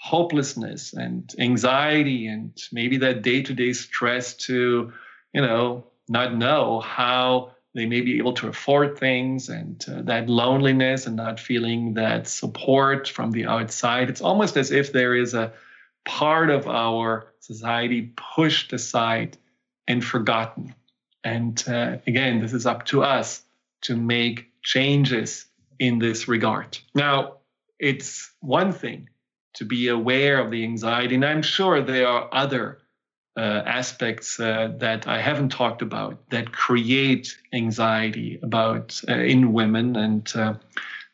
[0.00, 4.92] hopelessness and anxiety and maybe that day-to-day stress to
[5.34, 10.28] you know not know how they may be able to afford things and uh, that
[10.28, 14.10] loneliness and not feeling that support from the outside.
[14.10, 15.52] It's almost as if there is a
[16.04, 19.36] part of our society pushed aside
[19.86, 20.74] and forgotten.
[21.22, 23.42] And uh, again, this is up to us
[23.82, 25.46] to make changes
[25.78, 26.78] in this regard.
[26.94, 27.36] Now,
[27.78, 29.08] it's one thing
[29.54, 32.78] to be aware of the anxiety, and I'm sure there are other
[33.36, 39.96] uh, aspects uh, that I haven't talked about that create anxiety about uh, in women,
[39.96, 40.54] and uh,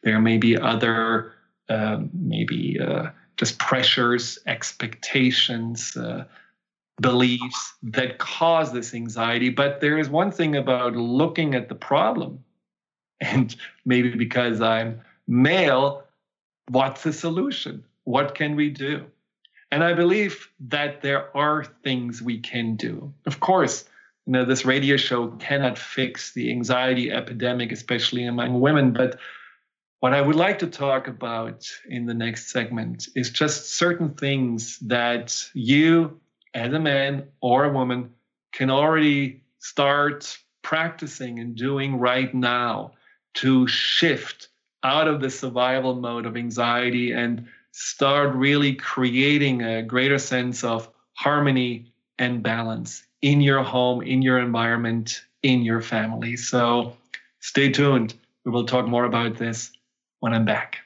[0.02, 1.32] there may be other
[1.68, 6.24] um, maybe uh, just pressures, expectations, uh,
[7.00, 9.50] beliefs that cause this anxiety.
[9.50, 12.44] But there is one thing about looking at the problem,
[13.20, 13.54] and
[13.84, 16.04] maybe because I'm male,
[16.68, 17.84] what's the solution?
[18.04, 19.04] What can we do?
[19.76, 23.12] And I believe that there are things we can do.
[23.26, 23.84] Of course,
[24.24, 28.94] you know, this radio show cannot fix the anxiety epidemic, especially among women.
[28.94, 29.18] But
[30.00, 34.78] what I would like to talk about in the next segment is just certain things
[34.78, 36.22] that you,
[36.54, 38.14] as a man or a woman,
[38.52, 42.92] can already start practicing and doing right now
[43.34, 44.48] to shift
[44.82, 47.46] out of the survival mode of anxiety and
[47.78, 54.38] start really creating a greater sense of harmony and balance in your home, in your
[54.38, 56.36] environment, in your family.
[56.36, 56.96] So
[57.40, 58.14] stay tuned.
[58.46, 59.72] We will talk more about this
[60.20, 60.85] when I'm back.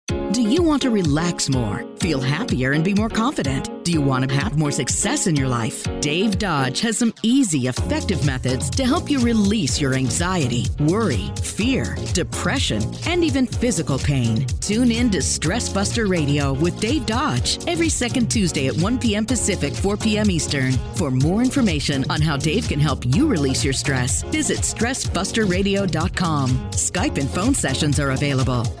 [0.61, 3.83] You want to relax more, feel happier, and be more confident?
[3.83, 5.87] Do you want to have more success in your life?
[6.01, 11.97] Dave Dodge has some easy, effective methods to help you release your anxiety, worry, fear,
[12.13, 14.45] depression, and even physical pain.
[14.59, 19.25] Tune in to Stress Buster Radio with Dave Dodge every second Tuesday at 1 p.m.
[19.25, 20.29] Pacific, 4 p.m.
[20.29, 20.73] Eastern.
[20.93, 26.49] For more information on how Dave can help you release your stress, visit StressBusterRadio.com.
[26.49, 28.80] Skype and phone sessions are available.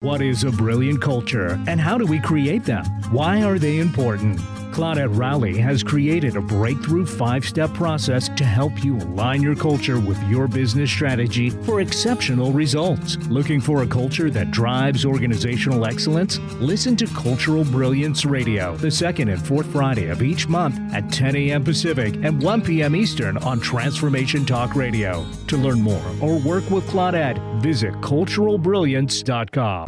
[0.00, 2.84] What is a brilliant culture and how do we create them?
[3.10, 4.38] Why are they important?
[4.70, 9.98] Claudette Rowley has created a breakthrough five step process to help you align your culture
[9.98, 13.16] with your business strategy for exceptional results.
[13.26, 16.38] Looking for a culture that drives organizational excellence?
[16.60, 21.34] Listen to Cultural Brilliance Radio the second and fourth Friday of each month at 10
[21.34, 21.64] a.m.
[21.64, 22.94] Pacific and 1 p.m.
[22.94, 25.26] Eastern on Transformation Talk Radio.
[25.48, 29.87] To learn more or work with Claudette, visit culturalbrilliance.com.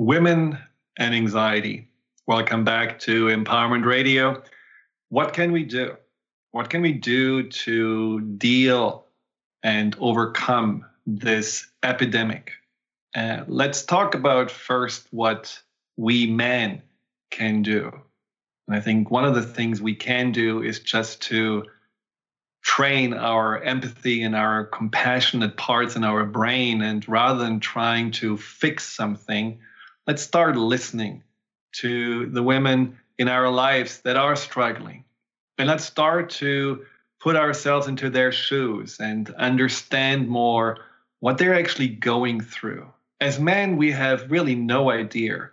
[0.00, 0.56] Women
[0.96, 1.86] and anxiety.
[2.26, 4.42] Welcome back to Empowerment Radio.
[5.10, 5.94] What can we do?
[6.52, 9.04] What can we do to deal
[9.62, 12.52] and overcome this epidemic?
[13.14, 15.60] Uh, let's talk about first what
[15.98, 16.80] we men
[17.30, 17.92] can do.
[18.68, 21.66] And I think one of the things we can do is just to
[22.62, 26.80] train our empathy and our compassionate parts in our brain.
[26.80, 29.58] And rather than trying to fix something,
[30.10, 31.22] let's start listening
[31.70, 35.04] to the women in our lives that are struggling.
[35.56, 36.84] And let's start to
[37.20, 40.78] put ourselves into their shoes and understand more
[41.20, 42.88] what they're actually going through.
[43.20, 45.50] As men, we have really no idea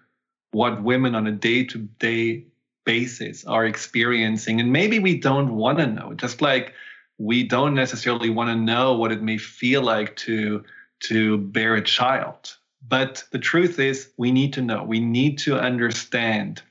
[0.54, 2.46] what women on a day to day
[2.84, 4.60] basis are experiencing.
[4.60, 6.74] And maybe we don't want to know, just like
[7.20, 10.64] we don't necessarily want to know what it may feel like to,
[11.02, 12.58] to bear a child.
[12.88, 16.62] But the truth is, we need to know, we need to understand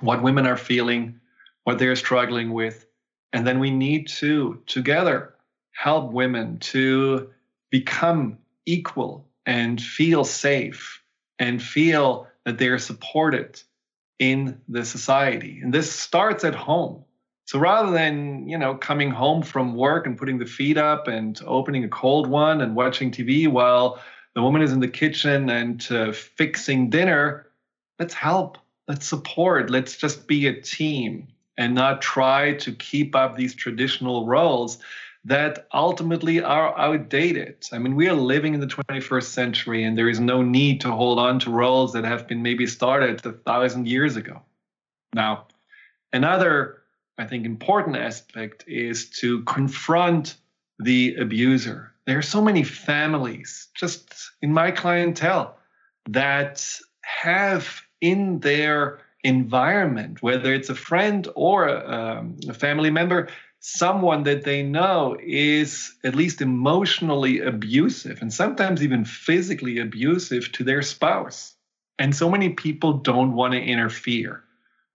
[0.00, 1.18] what women are feeling,
[1.64, 2.86] what they're struggling with.
[3.32, 5.34] And then we need to together
[5.72, 7.30] help women to
[7.70, 11.02] become equal and feel safe
[11.38, 13.60] and feel that they are supported
[14.18, 15.60] in the society.
[15.62, 17.04] And this starts at home.
[17.44, 21.40] So rather than, you know, coming home from work and putting the feet up and
[21.46, 24.00] opening a cold one and watching TV while
[24.36, 27.46] the woman is in the kitchen and uh, fixing dinner,
[27.98, 31.26] let's help, let's support, let's just be a team
[31.56, 34.78] and not try to keep up these traditional roles
[35.24, 37.56] that ultimately are outdated.
[37.72, 40.92] I mean, we are living in the 21st century, and there is no need to
[40.92, 44.42] hold on to roles that have been maybe started a thousand years ago.
[45.14, 45.46] Now,
[46.12, 46.82] another,
[47.16, 50.36] I think, important aspect is to confront
[50.78, 55.56] the abuser there are so many families just in my clientele
[56.08, 56.64] that
[57.02, 63.28] have in their environment, whether it's a friend or a, um, a family member,
[63.58, 70.62] someone that they know is at least emotionally abusive and sometimes even physically abusive to
[70.62, 71.54] their spouse.
[71.98, 74.44] And so many people don't want to interfere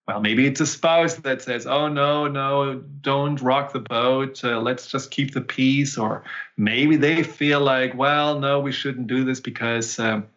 [0.08, 4.44] well, maybe it's a spouse that says, oh, no, no, don't rock the boat.
[4.44, 5.98] Uh, let's just keep the peace.
[5.98, 6.24] Or
[6.58, 10.28] maybe they feel like, well, no, we shouldn't do this because um,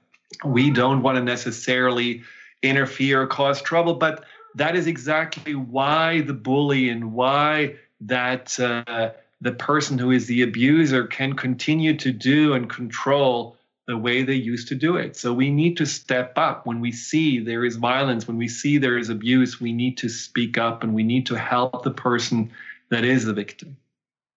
[0.45, 2.23] we don't want to necessarily
[2.63, 3.95] interfere or cause trouble.
[3.95, 9.11] But that is exactly why the bully and why that uh,
[9.41, 13.57] the person who is the abuser can continue to do and control
[13.87, 15.17] the way they used to do it.
[15.17, 18.79] So we need to step up when we see there is violence, when we see
[18.79, 22.51] there is abuse, we need to speak up and we need to help the person
[22.89, 23.77] that is the victim.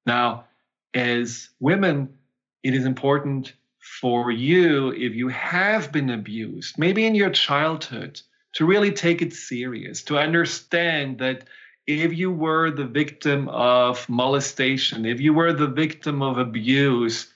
[0.06, 0.46] Now,
[0.94, 2.10] as women,
[2.64, 8.22] it is important for you, if you have been abused, maybe in your childhood,
[8.54, 11.46] to really take it serious, to understand that
[11.86, 17.32] if you were the victim of molestation, if you were the victim of abuse,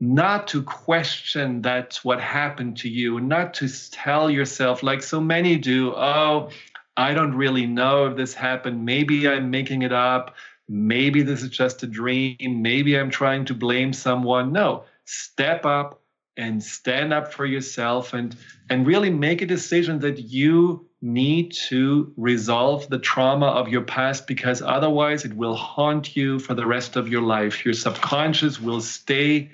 [0.00, 5.56] not to question that's what happened to you, not to tell yourself, like so many
[5.56, 6.50] do, oh,
[6.96, 8.84] I don't really know if this happened.
[8.84, 10.34] Maybe I'm making it up.
[10.68, 12.36] Maybe this is just a dream.
[12.62, 14.52] Maybe I'm trying to blame someone.
[14.52, 16.00] No, step up
[16.36, 18.36] and stand up for yourself and
[18.70, 24.26] and really make a decision that you need to resolve the trauma of your past
[24.26, 27.64] because otherwise it will haunt you for the rest of your life.
[27.64, 29.50] Your subconscious will stay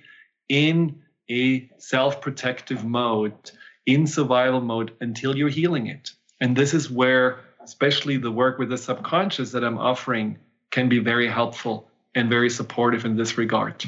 [0.49, 3.33] in a self-protective mode,
[3.87, 6.11] in survival mode until you're healing it.
[6.41, 10.39] And this is where, especially the work with the subconscious that I'm offering,
[10.71, 13.85] can be very helpful and very supportive in this regard.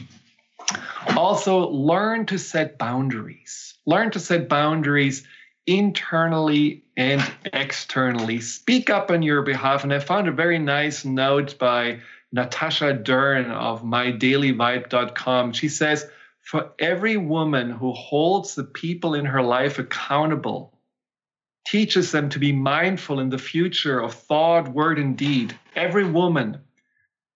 [1.17, 3.75] Also, learn to set boundaries.
[3.87, 5.27] Learn to set boundaries
[5.67, 8.41] internally and externally.
[8.41, 9.85] Speak up on your behalf.
[9.85, 12.01] And I found a very nice note by
[12.33, 15.53] Natasha Dern of mydailyvibe.com.
[15.53, 16.07] She says,
[16.47, 20.79] For every woman who holds the people in her life accountable,
[21.67, 25.59] teaches them to be mindful in the future of thought, word, and deed.
[25.75, 26.59] Every woman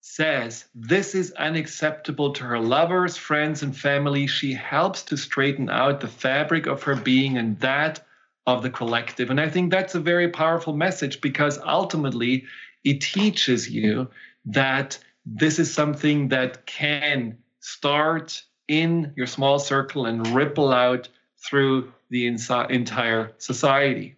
[0.01, 4.29] says this is unacceptable to her lovers, friends, and family.
[4.29, 8.07] She helps to straighten out the fabric of her being and that
[8.47, 9.29] of the collective.
[9.29, 12.45] And I think that's a very powerful message because ultimately
[12.85, 14.09] it teaches you
[14.45, 21.09] that this is something that can start in your small circle and ripple out
[21.45, 24.15] through the entire society.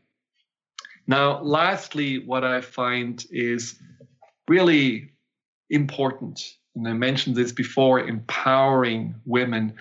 [1.06, 3.74] Now, lastly, what I find is
[4.46, 5.10] really
[5.70, 9.72] important, and I mentioned this before empowering women.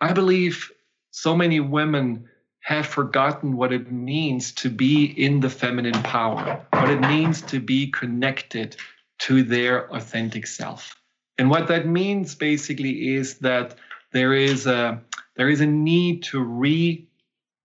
[0.00, 0.70] I believe
[1.10, 2.28] so many women
[2.60, 7.58] have forgotten what it means to be in the feminine power, what it means to
[7.58, 8.76] be connected
[9.20, 10.94] to their authentic self.
[11.36, 13.74] And what that means basically is that
[14.12, 15.00] there is a
[15.36, 17.06] there is a need to re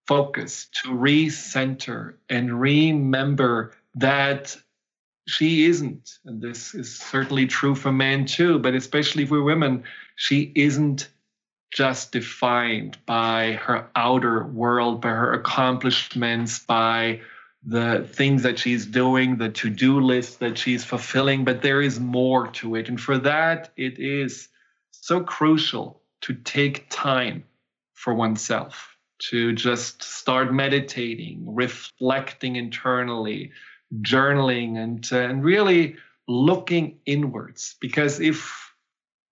[0.08, 4.56] focus, to recenter, and remember that
[5.28, 9.84] she isn't, and this is certainly true for men too, but especially for women,
[10.16, 11.10] she isn't
[11.72, 17.20] just defined by her outer world, by her accomplishments, by
[17.66, 22.00] the things that she's doing, the to do list that she's fulfilling, but there is
[22.00, 22.88] more to it.
[22.88, 24.50] And for that, it is
[24.92, 27.44] so crucial to take time
[27.94, 33.52] for oneself to just start meditating, reflecting internally,
[34.02, 35.96] journaling, and, uh, and really
[36.28, 37.76] looking inwards.
[37.80, 38.74] Because if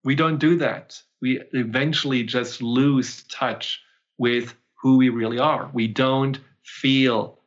[0.04, 3.82] we don't do that, we eventually just lose touch
[4.20, 5.72] with who we really are.
[5.74, 7.40] We don't feel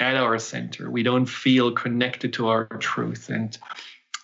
[0.00, 0.90] at our center.
[0.90, 3.28] We don't feel connected to our truth.
[3.28, 3.56] And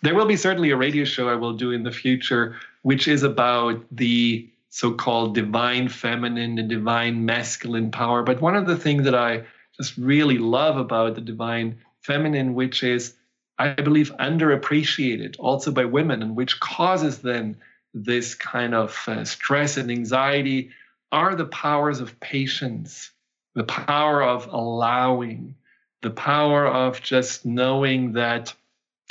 [0.02, 3.22] there will be certainly a radio show I will do in the future, which is
[3.22, 8.22] about the so called divine feminine and divine masculine power.
[8.22, 9.44] But one of the things that I
[9.76, 13.14] just really love about the divine feminine, which is,
[13.58, 17.56] I believe, underappreciated also by women, and which causes then
[17.92, 20.70] this kind of uh, stress and anxiety,
[21.10, 23.10] are the powers of patience,
[23.56, 25.56] the power of allowing,
[26.02, 28.54] the power of just knowing that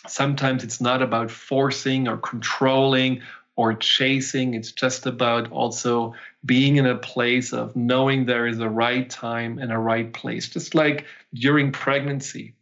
[0.07, 3.21] sometimes it's not about forcing or controlling
[3.59, 4.53] or chasing.
[4.53, 9.59] It's just about also being in a place of knowing there is a right time
[9.59, 10.47] and a right place.
[10.47, 12.55] Just like during pregnancy,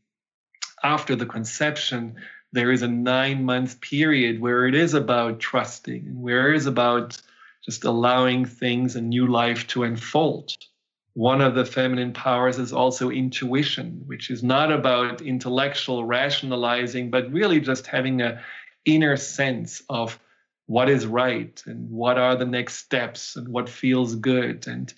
[0.83, 2.15] after the conception,
[2.51, 7.21] there is a nine month period where it is about trusting where it is about
[7.63, 10.51] just allowing things and new life to unfold.
[11.13, 17.31] One of the feminine powers is also intuition, which is not about intellectual rationalizing, but
[17.31, 18.41] really just having a
[18.83, 20.17] inner sense of
[20.67, 24.67] what is right and what are the next steps and what feels good.
[24.67, 24.93] And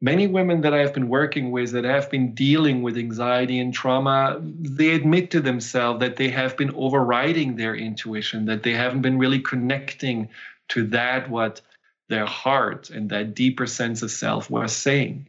[0.00, 4.40] many women that I've been working with that have been dealing with anxiety and trauma,
[4.40, 9.18] they admit to themselves that they have been overriding their intuition, that they haven't been
[9.18, 10.28] really connecting
[10.68, 11.60] to that what
[12.08, 15.26] their heart and that deeper sense of self was saying.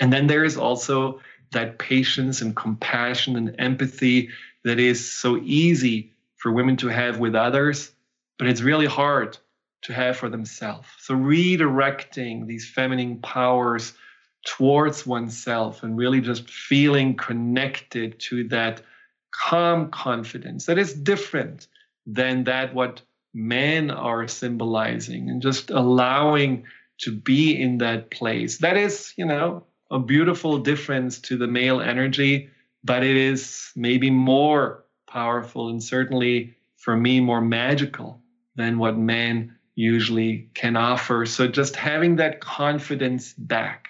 [0.00, 1.20] And then there is also
[1.52, 4.30] that patience and compassion and empathy
[4.64, 7.92] that is so easy for women to have with others
[8.38, 9.36] but it's really hard
[9.82, 10.88] to have for themselves.
[10.98, 13.92] So redirecting these feminine powers
[14.46, 18.82] towards oneself and really just feeling connected to that
[19.30, 21.66] calm confidence that is different
[22.06, 23.02] than that what
[23.34, 26.64] men are symbolizing and just allowing
[26.98, 31.80] to be in that place that is you know a beautiful difference to the male
[31.80, 32.48] energy
[32.82, 38.20] but it is maybe more powerful and certainly for me more magical
[38.58, 41.24] than what men usually can offer.
[41.24, 43.88] So just having that confidence back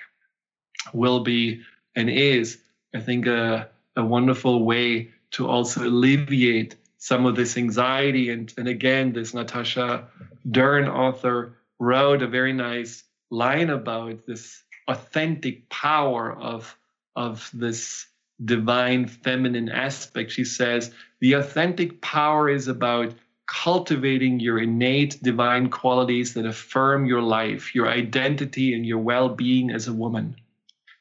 [0.93, 1.63] will be
[1.97, 2.59] and is,
[2.95, 8.31] I think, a, a wonderful way to also alleviate some of this anxiety.
[8.31, 10.07] And, and again, this Natasha
[10.51, 16.77] Dern author wrote a very nice line about this authentic power of,
[17.17, 18.07] of this
[18.45, 20.31] divine feminine aspect.
[20.31, 23.15] She says, the authentic power is about
[23.49, 29.71] cultivating your innate divine qualities that affirm your life, your identity, and your well being
[29.71, 30.37] as a woman.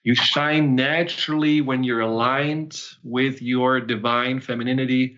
[0.04, 5.18] You shine naturally when you're aligned with your divine femininity,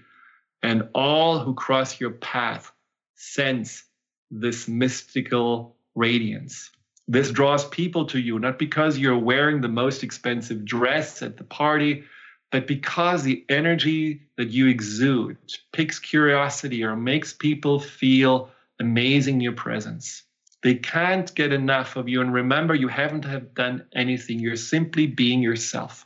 [0.64, 2.72] and all who cross your path
[3.16, 3.84] sense
[4.32, 6.72] this mystical radiance.
[7.08, 11.44] This draws people to you, not because you're wearing the most expensive dress at the
[11.44, 12.04] party,
[12.52, 15.38] but because the energy that you exude
[15.72, 20.24] piques curiosity or makes people feel amazing in your presence.
[20.64, 22.22] They can't get enough of you.
[22.22, 24.39] And remember, you haven't have done anything.
[24.39, 26.06] You're simply being yourself.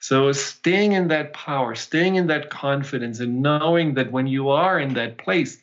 [0.00, 4.78] So staying in that power, staying in that confidence, and knowing that when you are
[4.78, 5.58] in that place,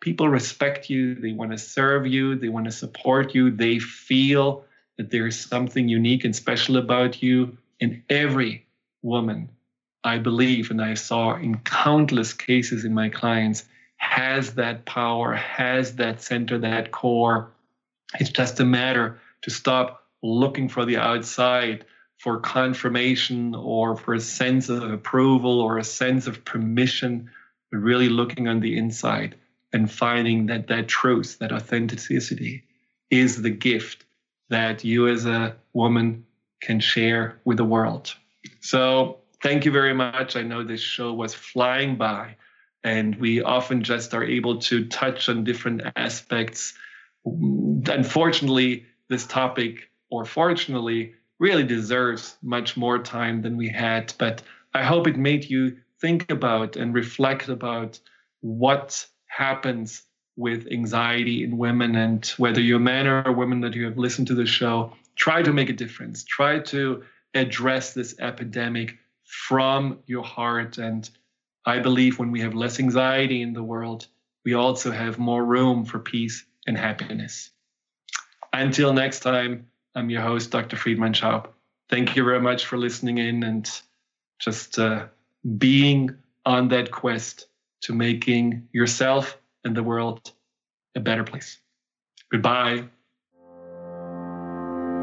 [0.00, 4.64] people respect you, they want to serve you, they want to support you, they feel
[4.96, 7.56] that there's something unique and special about you.
[7.80, 8.66] And every
[9.02, 9.48] woman,
[10.04, 13.64] I believe, and I saw in countless cases in my clients,
[13.96, 17.50] has that power, has that center, that core.
[18.20, 21.86] It's just a matter to stop looking for the outside
[22.18, 27.30] for confirmation or for a sense of approval or a sense of permission,
[27.70, 29.34] but really looking on the inside
[29.72, 32.64] and finding that that truth, that authenticity
[33.10, 34.04] is the gift
[34.50, 36.24] that you as a woman
[36.60, 38.14] can share with the world.
[38.60, 40.36] So thank you very much.
[40.36, 42.36] I know this show was flying by
[42.82, 46.72] and we often just are able to touch on different aspects.
[47.26, 54.14] Unfortunately, this topic, or fortunately, really deserves much more time than we had.
[54.18, 54.42] But
[54.72, 58.00] I hope it made you think about and reflect about
[58.40, 60.02] what happens
[60.36, 63.98] with anxiety in women and whether you're a man or a woman that you have
[63.98, 68.98] listened to the show try to make a difference try to address this epidemic
[69.46, 71.10] from your heart and
[71.66, 74.06] i believe when we have less anxiety in the world
[74.44, 77.50] we also have more room for peace and happiness
[78.52, 81.48] until next time i'm your host dr Friedemann schaub
[81.88, 83.70] thank you very much for listening in and
[84.38, 85.06] just uh,
[85.58, 86.10] being
[86.46, 87.46] on that quest
[87.82, 90.32] to making yourself and the world
[90.94, 91.58] a better place.
[92.30, 92.84] Goodbye.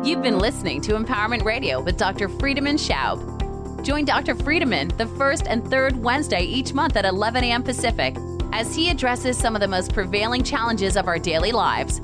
[0.03, 2.27] You've been listening to Empowerment Radio with Dr.
[2.27, 3.40] Friedemann Schaub.
[3.83, 4.35] Join Dr.
[4.35, 7.63] Friedemann the first and third Wednesday each month at 11 a.m.
[7.63, 8.15] Pacific
[8.53, 11.99] as he addresses some of the most prevailing challenges of our daily lives.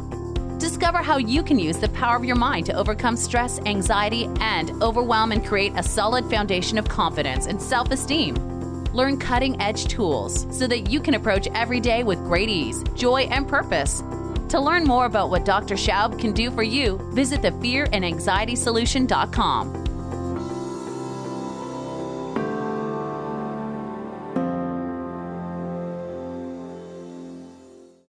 [0.57, 4.71] Discover how you can use the power of your mind to overcome stress, anxiety, and
[4.81, 8.33] overwhelm and create a solid foundation of confidence and self esteem.
[8.93, 13.27] Learn cutting edge tools so that you can approach every day with great ease, joy,
[13.29, 14.01] and purpose.
[14.49, 15.75] To learn more about what Dr.
[15.75, 19.86] Schaub can do for you, visit the fearandanxietysolution.com.